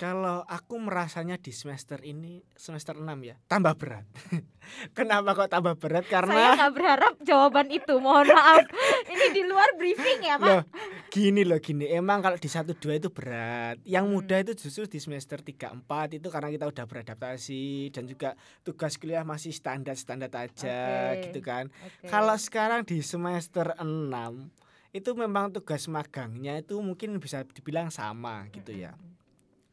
[0.01, 4.09] Kalau aku merasanya di semester ini semester 6 ya, tambah berat.
[4.97, 6.09] Kenapa kok tambah berat?
[6.09, 8.01] Saya Karena nggak berharap jawaban itu.
[8.01, 8.65] Mohon maaf.
[9.13, 10.47] Ini di luar briefing ya, Pak.
[10.47, 10.63] loh,
[11.11, 13.77] gini loh gini, emang kalau di satu dua itu berat.
[13.85, 14.15] Yang Hmm.
[14.17, 18.33] mudah itu justru di semester 3 4 itu karena kita udah beradaptasi dan juga
[18.63, 21.29] tugas kuliah masih standar-standar aja Oke.
[21.29, 21.69] gitu kan.
[21.69, 22.09] Oke.
[22.09, 24.49] Kalau sekarang di semester 6
[24.91, 28.97] itu memang tugas magangnya itu mungkin bisa dibilang sama gitu ya.
[28.97, 29.10] Mm-mm.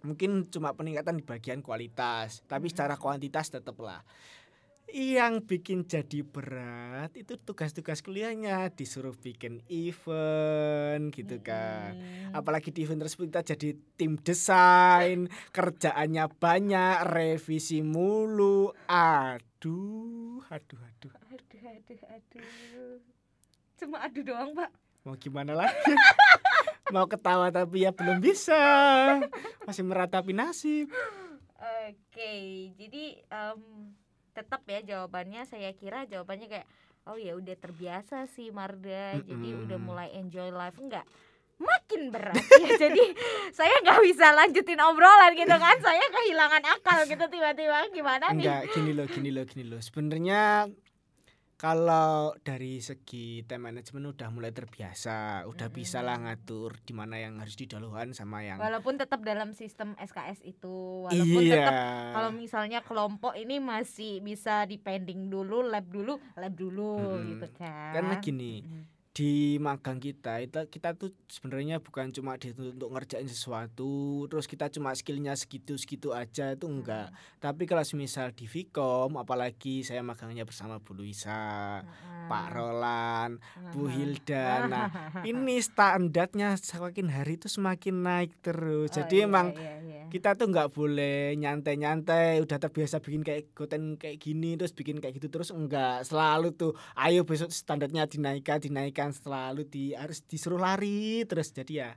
[0.08, 2.74] Mungkin cuma peningkatan di bagian kualitas, tapi Mm-mm.
[2.74, 4.00] secara kuantitas tetaplah.
[4.88, 12.00] Yang bikin jadi berat itu tugas-tugas kuliahnya disuruh bikin event gitu kan.
[12.32, 18.72] Apalagi di event tersebut kita jadi tim desain, kerjaannya banyak, revisi mulu.
[18.88, 21.12] Aduh, aduh, aduh.
[21.36, 23.04] Aduh, aduh, aduh.
[23.76, 24.72] Cuma aduh doang, Pak.
[25.04, 25.76] Mau gimana lagi?
[26.95, 28.58] Mau ketawa tapi ya belum bisa.
[29.67, 30.88] Masih meratapi nasib.
[31.58, 32.34] Oke,
[32.78, 33.62] jadi em,
[34.32, 35.43] tetap ya jawabannya.
[35.50, 36.67] Saya kira jawabannya kayak
[37.08, 41.08] oh ya udah terbiasa sih Marda, jadi udah mulai enjoy life enggak.
[41.58, 42.38] Makin berat.
[42.62, 43.06] Ya jadi
[43.50, 45.76] saya nggak bisa lanjutin obrolan gitu kan.
[45.82, 47.89] Saya kehilangan akal gitu tiba-tiba.
[47.89, 48.45] Gimana nih?
[48.45, 49.82] Enggak, gini loh, gini loh, gini loh.
[49.82, 50.69] Sebenarnya
[51.58, 57.41] kalau dari segi time management udah mulai terbiasa, udah bisa lah ngatur di mana yang
[57.41, 61.54] harus didahulukan sama yang Walaupun tetap dalam sistem SKS itu, walaupun iya.
[61.58, 61.74] tetap
[62.13, 67.26] kalau misalnya kelompok ini masih bisa dipending dulu, lab dulu, lab dulu Mm-mm.
[67.34, 67.93] gitu kan.
[67.98, 68.97] Karena gini, Mm.
[69.17, 74.69] Di magang kita itu kita tuh sebenarnya bukan cuma dituntut untuk ngerjain sesuatu terus kita
[74.69, 77.10] cuma skillnya segitu segitu aja itu enggak
[77.41, 82.30] tapi kalau semisal di Vkom apalagi saya magangnya bersama Bu Luisa Mm-mm.
[82.30, 83.34] Pak Roland
[83.73, 83.93] Bu Mm-mm.
[83.97, 84.86] Hilda nah
[85.25, 89.87] ini standarnya semakin hari itu semakin naik terus Oh, jadi iya, emang iya, iya.
[90.08, 95.20] Kita tuh nggak boleh nyantai-nyantai udah terbiasa bikin kayak konten kayak gini terus bikin kayak
[95.20, 96.74] gitu terus enggak selalu tuh.
[96.96, 101.52] Ayo besok standarnya dinaikkan dinaikkan selalu di harus disuruh lari terus.
[101.52, 101.91] Jadi ya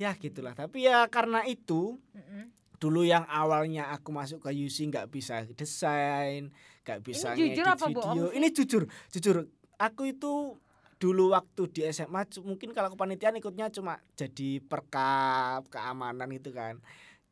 [0.00, 0.56] ya gitulah.
[0.56, 2.48] Tapi ya karena itu Mm-mm.
[2.80, 6.50] dulu yang awalnya aku masuk ke UC nggak bisa desain
[6.82, 8.30] nggak bisa jujur ngedit apa bohong video.
[8.32, 8.36] sih?
[8.42, 9.36] ini jujur jujur.
[9.78, 10.58] Aku itu
[11.02, 16.78] dulu waktu di SMA mungkin kalau kepanitiaan ikutnya cuma jadi perkap keamanan gitu kan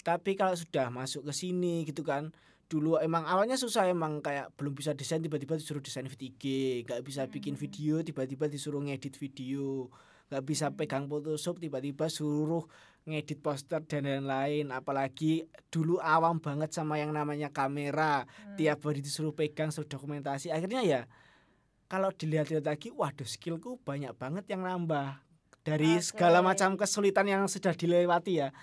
[0.00, 2.32] tapi kalau sudah masuk ke sini gitu kan
[2.66, 6.44] dulu emang awalnya susah emang kayak belum bisa desain tiba-tiba disuruh desain VTG
[6.86, 7.62] nggak bisa bikin Hmm.
[7.62, 9.90] video tiba-tiba disuruh ngedit video
[10.30, 10.78] nggak bisa Hmm.
[10.78, 12.62] pegang Photoshop tiba-tiba suruh
[13.02, 18.54] ngedit poster dan lain-lain apalagi dulu awam banget sama yang namanya kamera Hmm.
[18.54, 21.00] tiap hari disuruh pegang suruh dokumentasi akhirnya ya
[21.90, 25.18] kalau dilihat-lihat lagi waduh skillku banyak banget yang nambah
[25.60, 26.54] dari segala Oke.
[26.54, 28.54] macam kesulitan yang sudah dilewati ya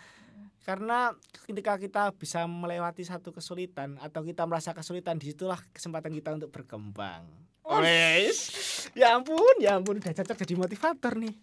[0.67, 1.15] karena
[1.47, 6.51] ketika kita bisa melewati satu kesulitan atau kita merasa kesulitan di situlah kesempatan kita untuk
[6.51, 7.23] berkembang.
[7.63, 7.79] Ush.
[7.79, 8.39] Wes,
[8.91, 11.35] ya ampun, ya ampun, udah cocok jadi motivator nih.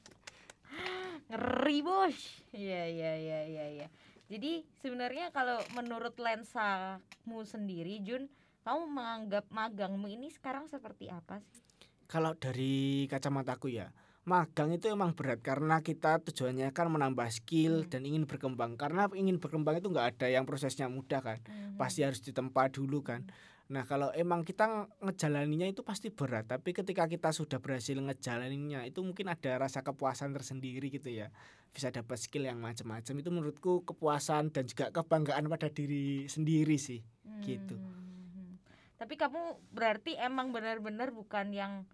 [1.25, 2.45] ngeri bos.
[2.53, 3.89] Iya iya iya iya iya.
[4.29, 8.29] Jadi sebenarnya kalau menurut lensamu sendiri Jun
[8.61, 11.65] kamu menganggap magangmu ini sekarang seperti apa sih?
[12.05, 13.89] Kalau dari kacamataku ya,
[14.25, 17.91] magang itu emang berat karena kita tujuannya kan menambah skill Hmm.
[17.93, 18.81] dan ingin berkembang.
[18.81, 21.39] Karena ingin berkembang itu nggak ada yang prosesnya mudah kan,
[21.77, 23.29] pasti harus ditempa dulu kan.
[23.65, 29.01] Nah kalau emang kita ngejalaninya itu pasti berat, tapi ketika kita sudah berhasil ngejalaninya itu
[29.01, 31.33] mungkin ada rasa kepuasan tersendiri gitu ya.
[31.73, 37.01] Bisa dapat skill yang macam-macam itu menurutku kepuasan dan juga kebanggaan pada diri sendiri sih.
[37.45, 37.77] gitu.
[37.77, 38.57] Hmm.
[38.97, 41.85] Tapi kamu berarti emang benar-benar bukan yang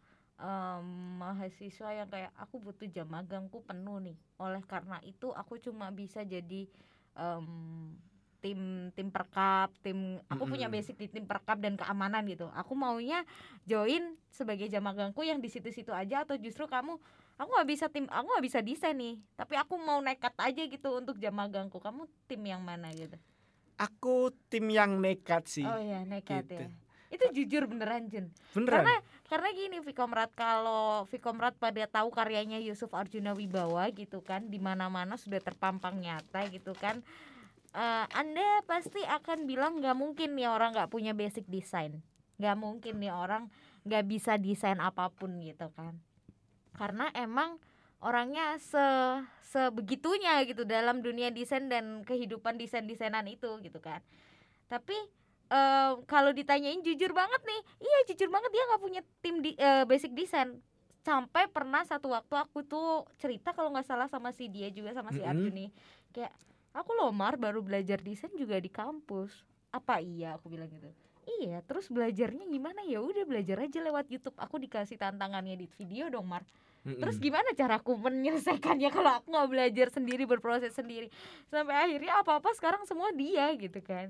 [0.41, 0.85] em,
[1.21, 4.17] mahasiswa yang kayak aku butuh jam magangku penuh nih.
[4.41, 6.65] Oleh karena itu aku cuma bisa jadi
[7.15, 7.47] em,
[8.41, 12.49] tim tim perkap, tim aku punya basic di tim perkap dan keamanan gitu.
[12.57, 13.21] Aku maunya
[13.69, 16.97] join sebagai jam magangku yang di situ-situ aja atau justru kamu
[17.37, 20.93] aku nggak bisa tim aku nggak bisa desain nih tapi aku mau nekat aja gitu
[20.93, 23.17] untuk jam magangku kamu tim yang mana gitu
[23.81, 26.69] Aku tim yang nekat sih, Oh ya nekat gitu.
[26.69, 26.69] ya.
[27.11, 28.31] Itu jujur beneran Jun.
[28.55, 28.87] beneran.
[28.87, 28.95] Karena
[29.27, 35.19] karena gini Vikomrat kalau Vikomrat pada tahu karyanya Yusuf Arjuna Wibawa gitu kan di mana-mana
[35.19, 37.03] sudah terpampang nyata gitu kan.
[37.75, 42.03] Eh, anda pasti akan bilang nggak mungkin nih orang nggak punya basic desain.
[42.41, 43.53] nggak mungkin nih orang
[43.85, 46.01] nggak bisa desain apa pun gitu kan.
[46.73, 47.61] Karena emang
[48.01, 48.81] orangnya se
[49.51, 54.01] sebegitunya gitu dalam dunia desain dan kehidupan desain-desainan itu gitu kan.
[54.73, 54.97] Tapi
[55.51, 59.85] em, kalau ditanyain jujur banget nih, iya jujur banget dia nggak punya tim di, eh,
[59.85, 60.63] basic desain.
[61.03, 65.11] Sampai pernah satu waktu aku tuh cerita kalau nggak salah sama si dia juga sama
[65.11, 65.33] si Mm-mm.
[65.33, 65.71] Arjun nih,
[66.15, 66.33] kayak
[66.71, 69.43] aku loh Mar baru belajar desain juga di kampus.
[69.75, 70.93] Apa iya aku bilang gitu.
[71.41, 72.99] Iya, terus belajarnya gimana ya?
[72.99, 74.35] Udah belajar aja lewat YouTube.
[74.35, 76.43] Aku dikasih tantangannya di video dong, Mar.
[76.81, 77.27] Terus Mm-mm.
[77.29, 81.13] gimana caraku menyelesaikannya kalau aku nggak belajar sendiri berproses sendiri
[81.53, 84.09] sampai akhirnya apa apa sekarang semua dia gitu kan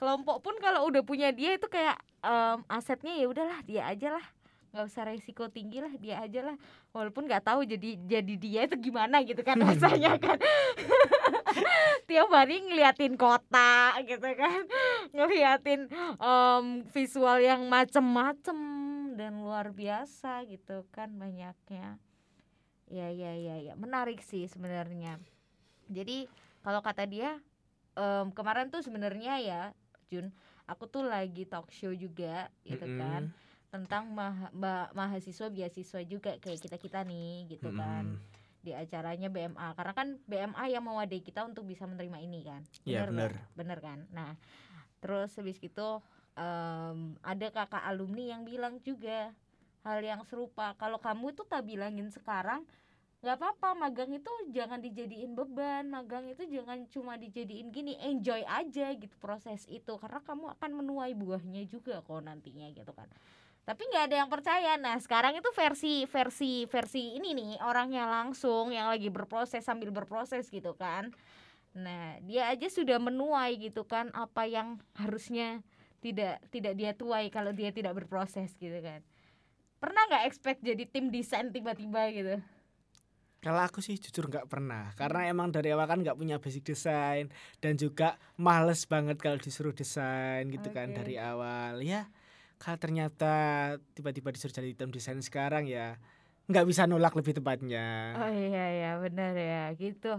[0.00, 4.26] kelompok pun kalau udah punya dia itu kayak em, asetnya ya udahlah dia aja lah.
[4.72, 6.56] Nggak usah resiko tinggi lah dia aja lah.
[6.96, 10.40] Walaupun nggak tahu jadi jadi dia itu gimana gitu kan rasanya kan.
[12.08, 14.64] Tiap hari ngeliatin kota gitu kan.
[15.12, 18.56] Ngeliatin em, visual yang macem-macem
[19.20, 22.00] dan luar biasa gitu kan banyaknya.
[22.88, 23.76] Ya ya ya ya.
[23.76, 25.20] Menarik sih sebenarnya.
[25.92, 26.24] Jadi
[26.64, 27.36] kalau kata dia
[28.00, 29.62] em, kemarin tuh sebenarnya ya
[30.10, 30.26] Jun
[30.66, 33.70] aku tuh lagi talk show juga gitu kan Mm-mm.
[33.70, 38.58] tentang maha- ma- mahasiswa beasiswa juga kayak kita kita nih gitu kan Mm-mm.
[38.60, 43.06] di acaranya BMA karena kan BMA yang mewadai kita untuk bisa menerima ini kan Iya,
[43.06, 43.08] nggak?
[43.14, 43.32] bener.
[43.54, 44.34] bener kan nah
[44.98, 46.02] terus habis gitu
[46.34, 49.30] em, ada kakak alumni yang bilang juga
[49.80, 52.66] hal yang serupa kalau kamu tuh tak bilangin sekarang
[53.20, 58.96] nggak apa-apa magang itu jangan dijadiin beban magang itu jangan cuma dijadiin gini enjoy aja
[58.96, 59.92] gitu proses itu.
[60.00, 63.12] Karena kamu akan menuai buahnya juga kok nantinya gitu kan.
[63.68, 64.72] Tapi nggak ada yang percaya.
[64.80, 70.48] Nah sekarang itu versi versi versi ini nih orangnya langsung yang lagi berproses sambil berproses
[70.48, 71.12] gitu kan.
[71.76, 75.60] Nah dia aja sudah menuai gitu kan apa yang harusnya
[76.00, 79.04] tidak tidak dia tuai kalau dia tidak berproses gitu kan.
[79.76, 82.40] Pernah nggak expect jadi tim desain tiba-tiba gitu
[83.40, 87.32] Kalau aku sih jujur nggak pernah, karena emang dari awal kan nggak punya basic desain
[87.64, 90.96] dan juga males banget kalau disuruh desain gitu kan Oke.
[91.00, 91.80] dari awal.
[91.80, 92.12] Ya,
[92.60, 93.32] kalau ternyata
[93.96, 95.96] tiba-tiba disuruh jadi tim desain sekarang ya
[96.50, 98.18] nggak bisa nolak lebih tepatnya.
[98.18, 100.18] Oh iya ya benar ya gitu.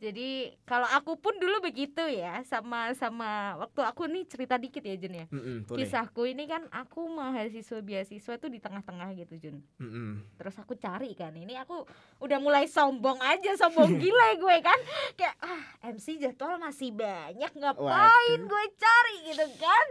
[0.00, 4.96] Jadi kalau aku pun dulu begitu ya sama sama waktu aku nih cerita dikit ya
[4.96, 5.26] Jun ya.
[5.28, 5.84] Mm-mm, boleh.
[5.84, 9.56] Kisahku ini kan aku mahasiswa beasiswa tuh di tengah-tengah gitu Jun.
[9.76, 10.24] Mm-mm.
[10.40, 11.84] Terus aku cari kan ini aku
[12.24, 14.80] udah mulai sombong aja sombong gila gue kan
[15.20, 15.62] kayak ah
[15.92, 18.48] MC jadwal masih banyak ngapain Waduh.
[18.48, 19.86] gue cari gitu kan.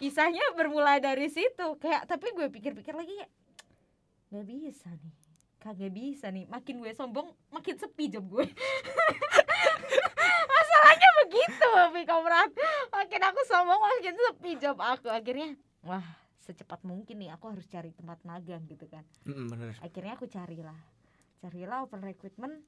[0.00, 3.12] Kisahnya bermula dari situ kayak tapi gue pikir-pikir lagi
[4.30, 5.19] nggak bisa nih
[5.60, 6.48] kagak bisa nih.
[6.48, 8.42] Makin gue sombong makin sepi job gue.
[10.50, 11.70] Masalahnya begitu
[12.08, 12.50] Komrat
[12.90, 15.12] makin aku sombong makin sepi job aku.
[15.12, 16.02] Akhirnya wah
[16.40, 19.04] secepat mungkin nih aku harus cari tempat magang gitu kan.
[19.22, 19.76] Bener.
[19.78, 20.80] akhirnya aku carilah.
[21.40, 22.64] Carilah open recruitment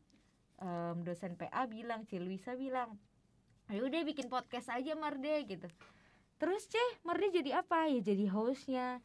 [0.62, 2.94] Em, dosen PA bilang C Luisa bilang
[3.66, 5.66] ayo udah bikin podcast aja Marde gitu.
[6.38, 7.90] Terus C Marde jadi apa?
[7.90, 9.02] Ya jadi hostnya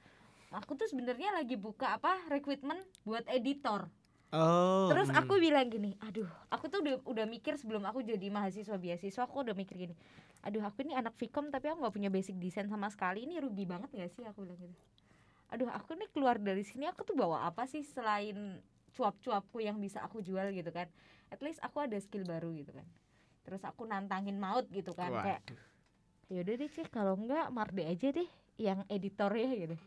[0.52, 3.92] aku tuh sebenarnya lagi buka apa recruitment buat editor
[4.28, 4.92] Oh.
[4.92, 5.24] Terus mm.
[5.24, 9.40] aku bilang gini, aduh, aku tuh udah, udah mikir sebelum aku jadi mahasiswa beasiswa, aku
[9.40, 9.96] udah mikir gini,
[10.44, 13.64] aduh, aku ini anak Vkom tapi aku nggak punya basic desain sama sekali, ini rugi
[13.64, 14.28] banget gak sih?
[14.28, 14.76] Aku bilang gitu.
[15.56, 18.60] Aduh, aku nih keluar dari sini, aku tuh bawa apa sih selain
[19.00, 20.92] cuap-cuapku yang bisa aku jual gitu kan?
[21.32, 22.84] At least aku ada skill baru gitu kan.
[23.48, 25.62] Terus aku nantangin maut gitu kan, kayak Waduh.
[26.36, 28.28] yaudah deh sih kalau enggak Marde aja deh
[28.60, 29.80] yang editornya gitu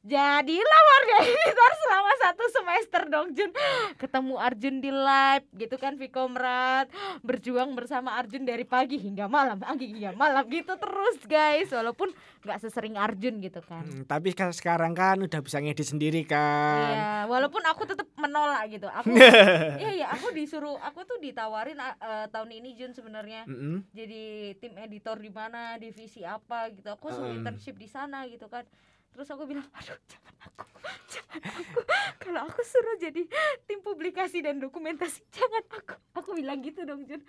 [0.00, 3.50] jadilah Marde editor selama satu semester dong Jun
[3.96, 6.86] ketemu Arjun di live gitu kan Vikomrat
[7.20, 12.58] berjuang bersama Arjun dari pagi hingga malam pagi hingga malam gitu terus guys walaupun nggak
[12.58, 16.90] sesering Arjun gitu kan Mm, tapi kan sekarang kan udah bisa ngedit sendiri kan.
[16.90, 18.90] Iya, walaupun aku tetap menolak gitu.
[18.90, 19.14] Aku
[19.80, 23.86] Iya, iya, aku disuruh, aku tuh ditawarin eh, tahun ini Jun sebenarnya Mm-mm.
[23.92, 24.24] jadi
[24.56, 27.38] tim editor di mana divisi apa gitu aku suruh Mm.
[27.40, 28.66] internship di sana gitu kan
[29.12, 30.64] terus aku bilang aduh jangan aku
[31.08, 31.80] jangan aku.
[32.22, 33.22] Kalau aku suruh jadi
[33.64, 35.96] tim publikasi dan dokumentasi jangan aku.
[36.18, 37.24] Aku bilang gitu dong Jun.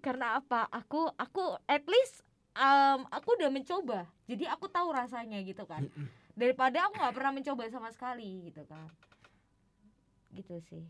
[0.00, 0.66] Karena apa?
[0.72, 2.24] Aku aku at least
[2.56, 4.08] um, aku udah mencoba.
[4.24, 5.86] Jadi aku tahu rasanya gitu kan.
[6.38, 8.88] Daripada aku nggak pernah mencoba sama sekali gitu kan.
[10.32, 10.84] Gitu sih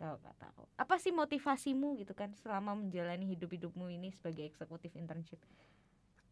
[0.00, 4.96] kalau kata aku apa sih motivasimu gitu kan selama menjalani hidup hidupmu ini sebagai eksekutif
[4.96, 5.36] internship?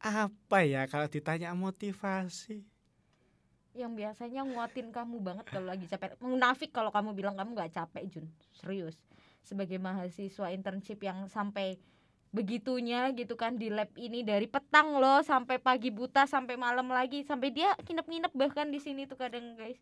[0.00, 2.64] Apa ya kalau ditanya motivasi?
[3.76, 6.16] Yang biasanya nguatin kamu banget kalau lagi capek.
[6.22, 8.26] Munafik kalau kamu bilang kamu nggak capek Jun.
[8.54, 8.96] Serius.
[9.44, 11.78] Sebagai mahasiswa internship yang sampai
[12.28, 17.24] begitunya gitu kan di lab ini dari petang loh sampai pagi buta sampai malam lagi
[17.24, 19.80] sampai dia nginep-nginep bahkan di sini tuh kadang guys.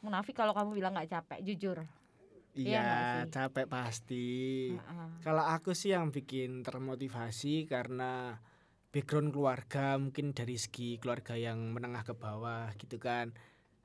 [0.00, 1.78] Munafik kalau kamu bilang nggak capek jujur.
[2.56, 2.90] Iya Iya,
[3.30, 4.72] capek pasti.
[4.74, 5.08] Heeh.
[5.22, 8.42] Kalau aku sih yang bikin termotivasi karena
[8.90, 13.30] background keluarga mungkin dari segi keluarga yang menengah ke bawah gitu kan.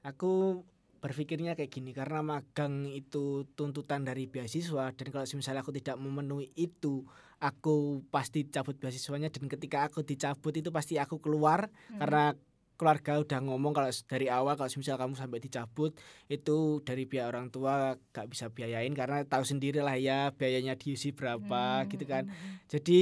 [0.01, 0.61] Aku
[1.01, 6.49] berpikirnya kayak gini karena magang itu tuntutan dari beasiswa dan kalau misalnya aku tidak memenuhi
[6.57, 7.05] itu
[7.37, 12.01] aku pasti cabut beasiswanya dan ketika aku dicabut itu pasti aku keluar Hmm.
[12.01, 12.33] karena
[12.75, 15.95] keluarga udah ngomong kalau dari awal kalau misal kamu sampai dicabut
[16.27, 21.13] itu dari pihak orang tua gak bisa biayain karena tahu sendiri lah ya biayanya diisi
[21.15, 22.55] berapa Hmm, gitu kan hmm, hmm.
[22.67, 23.01] jadi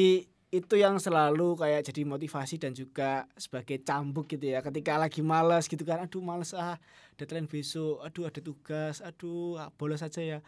[0.53, 4.61] itu yang selalu kayak jadi motivasi dan juga sebagai cambuk gitu ya.
[4.61, 6.77] Ketika lagi malas gitu kan aduh males ah
[7.17, 10.39] deadline besok aduh ada tugas aduh ah, bolos aja ya.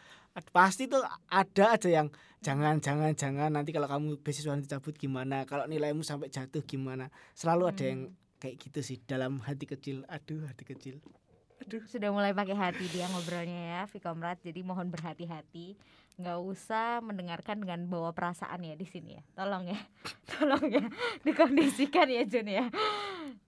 [0.53, 2.13] Pasti tuh ada aja yang
[2.45, 7.09] jangan jangan jangan nanti kalau kamu beasiswa dicabut gimana kalau nilaimu sampai jatuh gimana.
[7.33, 10.05] Selalu ada yang kayak gitu sih dalam hati kecil.
[10.05, 11.01] Aduh hati kecil
[11.61, 11.83] aduh.
[11.87, 15.77] Sudah mulai pakai hati dia ngobrolnya ya Vikomrat jadi mohon berhati-hati.
[16.15, 19.23] Nggak usah mendengarkan dengan bawa perasaan ya di sini ya.
[19.35, 19.79] Tolong ya.
[20.31, 20.85] Tolong ya.
[21.27, 22.65] Dikondisikan ya Jun ya.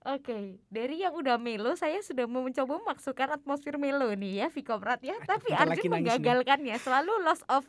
[0.04, 0.60] Oke.
[0.68, 5.16] Dari yang udah melo saya sudah mau mencoba memasukkan atmosfer melo nih ya Vikomrat ya.
[5.16, 7.64] Aduh, tapi Arjun menggagalkannya selalu loss of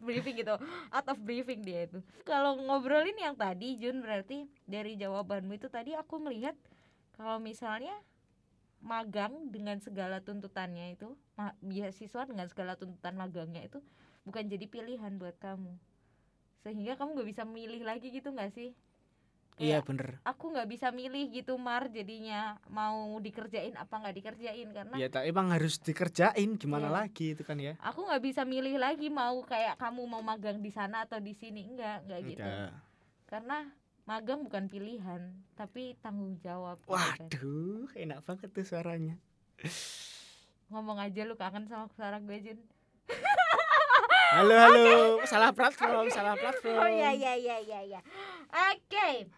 [0.00, 0.60] briefing gitu.
[0.92, 2.04] Out of briefing dia itu.
[2.28, 6.52] Kalau ngobrolin yang tadi Jun berarti dari jawabanmu itu tadi aku melihat
[7.16, 7.96] kalau misalnya
[8.84, 13.80] magang dengan segala tuntutannya itu ma- beasiswa dengan segala tuntutan magangnya itu
[14.22, 15.72] bukan jadi pilihan buat kamu
[16.60, 18.70] sehingga kamu nggak bisa milih lagi gitu nggak sih
[19.54, 20.08] Iya Kayak bener.
[20.24, 25.24] aku nggak bisa milih gitu Mar jadinya mau dikerjain apa nggak dikerjain karena Ya tak
[25.24, 26.96] emang harus dikerjain gimana Iya.
[26.98, 27.78] lagi itu kan ya.
[27.78, 31.70] aku nggak bisa milih lagi mau kayak kamu mau magang di sana atau di sini
[31.70, 32.70] enggak enggak gitu Enggak.
[33.24, 33.58] karena
[34.04, 37.24] magang bukan pilihan tapi tanggung jawab gitu kan.
[37.24, 39.16] Waduh, enak banget tuh suaranya.
[40.68, 42.58] ngomong aja lu kangen sama suara gue Jun
[44.34, 46.74] Halo halo, salah platform, salah platform.
[46.74, 48.00] oh iya iya iya iya iya
[48.50, 49.30] oke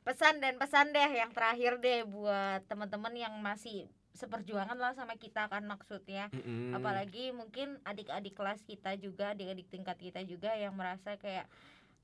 [0.00, 3.84] pesan dan pesan deh yang terakhir deh buat teman-teman yang masih
[4.14, 6.72] seperjuangan lah sama kita kan maksudnya Mm-mm.
[6.72, 11.50] apalagi mungkin adik-adik kelas kita juga adik-adik tingkat kita juga yang merasa kayak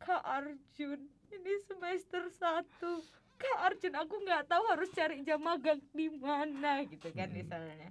[0.01, 3.05] Kak Arjun ini semester satu
[3.37, 7.37] Kak Arjun aku nggak tahu harus cari jam magang di mana gitu kan Hmm.
[7.37, 7.89] misalnya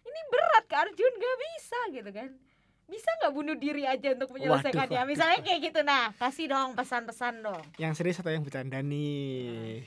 [0.00, 2.28] ini berat Kak Arjun nggak bisa gitu kan
[2.84, 5.06] bisa nggak bunuh diri aja untuk menyelesaikannya waduh.
[5.06, 9.86] misalnya kayak gitu nah kasih dong pesan-pesan dong Yang serius atau yang bercanda nih?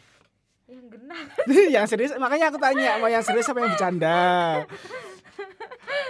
[0.64, 1.24] yang genah
[1.76, 4.18] yang serius makanya aku tanya mau yang serius apa yang bercanda?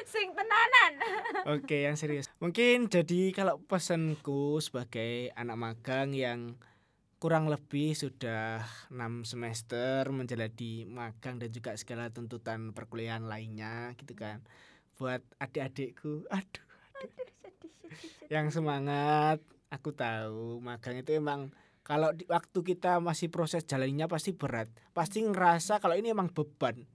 [0.08, 0.91] sing tenanan
[1.60, 2.32] Oke, yang serius.
[2.39, 6.56] Mungkin jadi kalau pesanku sebagai anak magang yang
[7.20, 14.43] kurang lebih sudah 6 semester menjalani magang dan juga segala tuntutan perkuliahan lainnya gitu kan.
[14.99, 16.68] Buat adik-adikku, aduh,
[18.28, 19.39] yang semangat,
[19.72, 21.51] aku tahu magang itu emang
[21.84, 24.72] kalau di waktu kita masih proses jalannya pasti berat.
[24.95, 26.88] Pasti ngerasa kalau ini emang beban.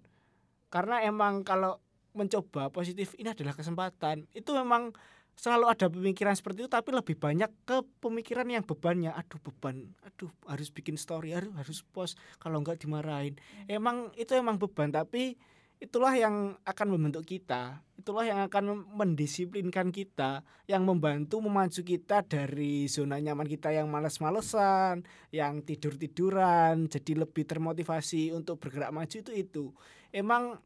[0.72, 1.80] Karena emang kalau
[2.18, 4.26] mencoba positif ini adalah kesempatan.
[4.34, 4.90] Itu memang
[5.38, 9.14] selalu ada pemikiran seperti itu tapi lebih banyak ke pemikiran yang bebannya.
[9.14, 9.94] Aduh beban.
[10.02, 12.18] Aduh harus bikin story harus harus post.
[12.42, 13.38] Kalau enggak dimarahin.
[13.70, 15.38] Emang itu emang beban tapi
[15.78, 17.86] itulah yang akan membentuk kita.
[17.94, 25.06] Itulah yang akan mendisiplinkan kita yang membantu memacu kita dari zona nyaman kita yang males-malesan
[25.30, 29.64] yang tidur-tiduran jadi lebih termotivasi untuk bergerak maju itu itu.
[30.10, 30.58] Emang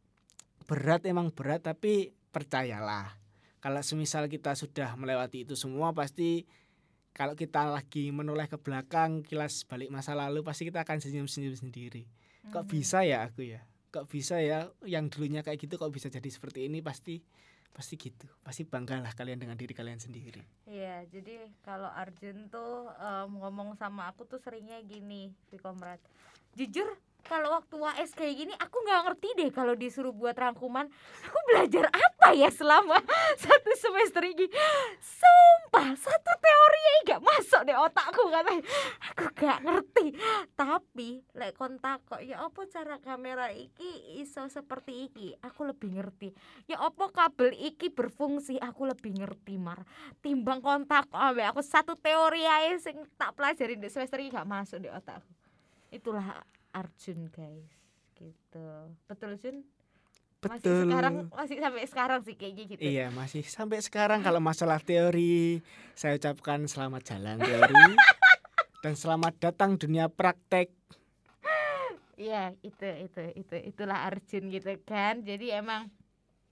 [0.65, 3.15] berat emang berat tapi percayalah.
[3.63, 6.43] Kalau semisal kita sudah melewati itu semua pasti
[7.13, 12.09] kalau kita lagi menoleh ke belakang kilas balik masa lalu pasti kita akan senyum-senyum sendiri.
[12.51, 12.71] Kok Mhm.
[12.73, 13.63] bisa ya aku ya?
[13.93, 16.81] Kok bisa ya yang dulunya kayak gitu kok bisa jadi seperti ini?
[16.81, 17.21] Pasti
[17.73, 18.29] pasti gitu.
[18.45, 20.45] Pasti banggalah kalian dengan diri kalian sendiri.
[20.69, 26.01] Iya, jadi kalau Arjun tuh em, ngomong sama aku tuh seringnya gini, Vikomrat.
[26.53, 30.91] Jujur, kalau waktu UAS kayak gini aku nggak ngerti deh kalau disuruh buat rangkuman.
[31.27, 32.99] Aku belajar apa ya selama
[33.43, 34.47] satu semester ini?
[35.01, 38.63] Sumpah, satu teorinya gak masuk deh otakku katanya.
[39.15, 40.07] Aku gak ngerti.
[40.55, 41.09] Tapi
[41.39, 45.29] lek kontak kok ya apa cara kamera iki iso seperti iki?
[45.43, 46.35] Aku lebih ngerti.
[46.67, 48.59] Ya apa kabel iki berfungsi?
[48.63, 49.83] Aku lebih ngerti, Mar
[50.23, 54.79] timbang kontak ambek aku satu teori aja sing tak pelajari di semester ini gak masuk
[54.83, 55.29] di otakku
[55.93, 56.41] itulah
[56.73, 57.71] Arjun guys
[58.17, 58.69] gitu.
[59.07, 59.57] Betul Jun?
[60.43, 60.81] Masih betul.
[60.91, 62.81] sekarang masih sampai sekarang sih kayaknya gitu.
[62.83, 65.63] Iya masih sampai sekarang kalau masalah teori.
[65.95, 67.85] Saya ucapkan selamat jalan teori.
[68.83, 70.75] Dan selamat datang dunia praktek.
[72.19, 75.23] Iya itu itu itu itulah Arjun gitu kan.
[75.23, 75.87] Jadi emang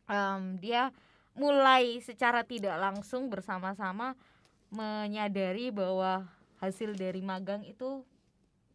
[0.07, 0.95] em, dia
[1.35, 4.15] mulai secara tidak langsung bersama-sama
[4.71, 6.31] menyadari bahwa
[6.63, 8.07] hasil dari magang itu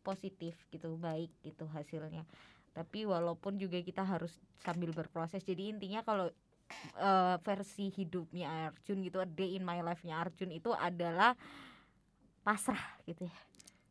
[0.05, 2.21] positif gitu baik gitu hasilnya
[2.77, 6.29] tapi walaupun juga kita harus sambil berproses jadi intinya kalau
[7.01, 11.33] eh, versi hidupnya Arjun gitu a day in my life-nya Arjun itu adalah
[12.45, 13.35] pasrah gitu ya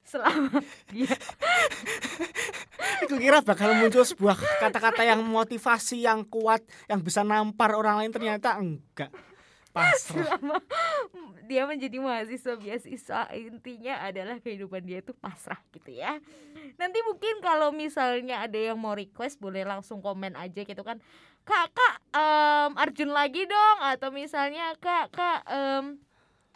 [0.05, 0.63] selama
[0.95, 1.17] dia
[3.05, 8.13] Aku kira bakal muncul sebuah kata-kata yang motivasi yang kuat yang bisa nampar orang lain
[8.13, 9.13] ternyata enggak.
[9.75, 10.39] Pasrah.
[10.39, 10.63] selama
[11.45, 16.23] dia menjadi mahasiswa beasiswa intinya adalah kehidupan dia itu pasrah gitu ya.
[16.79, 21.03] Nanti mungkin kalau misalnya ada yang mau request boleh langsung komen aja gitu kan.
[21.45, 23.79] Kak kak em, Arjun lagi dong.
[23.85, 25.99] Atau misalnya kak kak em,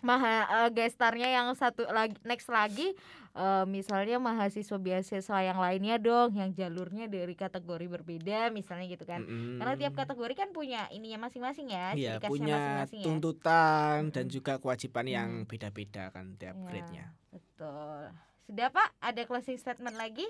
[0.00, 2.94] maha eh, gestarnya yang satu lagi next lagi
[3.38, 9.22] eh, misalnya mahasiswa beasiswa yang lainnya dong yang jalurnya dari kategori berbeda misalnya gitu kan
[9.56, 13.06] karena tiap kategori kan punya ininya masing-masing ya khasnya punya masing-masing ya.
[13.06, 14.34] tuntutan dan Mm-mm.
[14.34, 15.46] juga kewajiban yang Mm.
[15.46, 17.06] beda-beda kan tiap Iya, grade-nya.
[17.30, 18.02] Betul.
[18.44, 20.24] Sudah Pak, ada closing statement lagi?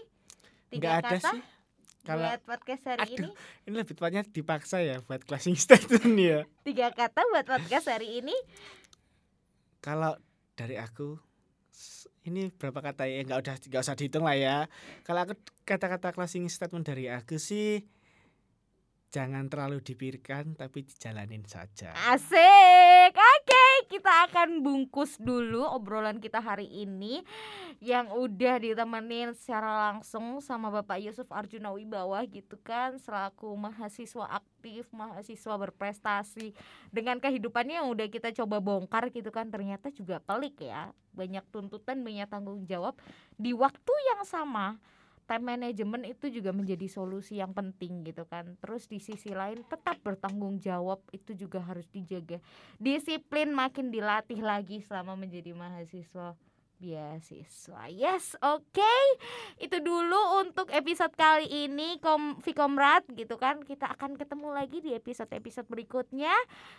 [0.68, 1.40] Tiga ada kata sih.
[2.02, 3.16] Kalau buat podcast hari Aduh.
[3.16, 3.30] ini.
[3.64, 6.40] ini lebih tepatnya dipaksa ya buat closing statement ya.
[6.62, 8.34] Tiga kata buat podcast hari ini.
[9.78, 10.18] Kalau
[10.52, 11.14] dari aku
[12.28, 14.56] ini berapa kata ya nggak udah nggak usah dihitung lah ya.
[15.02, 17.82] Kalau aku kata-kata closing statement dari aku sih
[19.08, 21.96] jangan terlalu dipikirkan tapi dijalanin saja.
[22.12, 23.12] Asik.
[23.86, 27.22] Kita akan bungkus dulu obrolan kita hari ini
[27.78, 34.90] yang udah ditemenin secara langsung sama Bapak Yusuf Arjuna Wibawa gitu kan selaku mahasiswa aktif,
[34.90, 36.50] mahasiswa berprestasi
[36.90, 40.90] dengan kehidupannya yang udah kita coba bongkar gitu kan ternyata juga pelik ya.
[41.14, 42.98] Banyak tuntutan, banyak tanggung jawab
[43.38, 44.74] di waktu yang sama
[45.28, 48.56] time management itu juga menjadi solusi yang penting gitu kan.
[48.64, 52.40] Terus di sisi lain tetap bertanggung jawab itu juga harus dijaga.
[52.80, 56.32] Disiplin makin dilatih lagi selama menjadi mahasiswa
[56.78, 57.90] beasiswa.
[57.90, 58.62] Yes, oke.
[58.70, 59.04] Okay.
[59.58, 63.60] Itu dulu untuk episode kali ini Kom Vikomrat gitu kan.
[63.66, 66.32] Kita akan ketemu lagi di episode-episode berikutnya.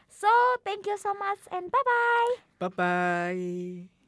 [0.08, 0.32] So,
[0.64, 2.34] thank you so much and bye-bye.
[2.64, 3.99] Bye-bye.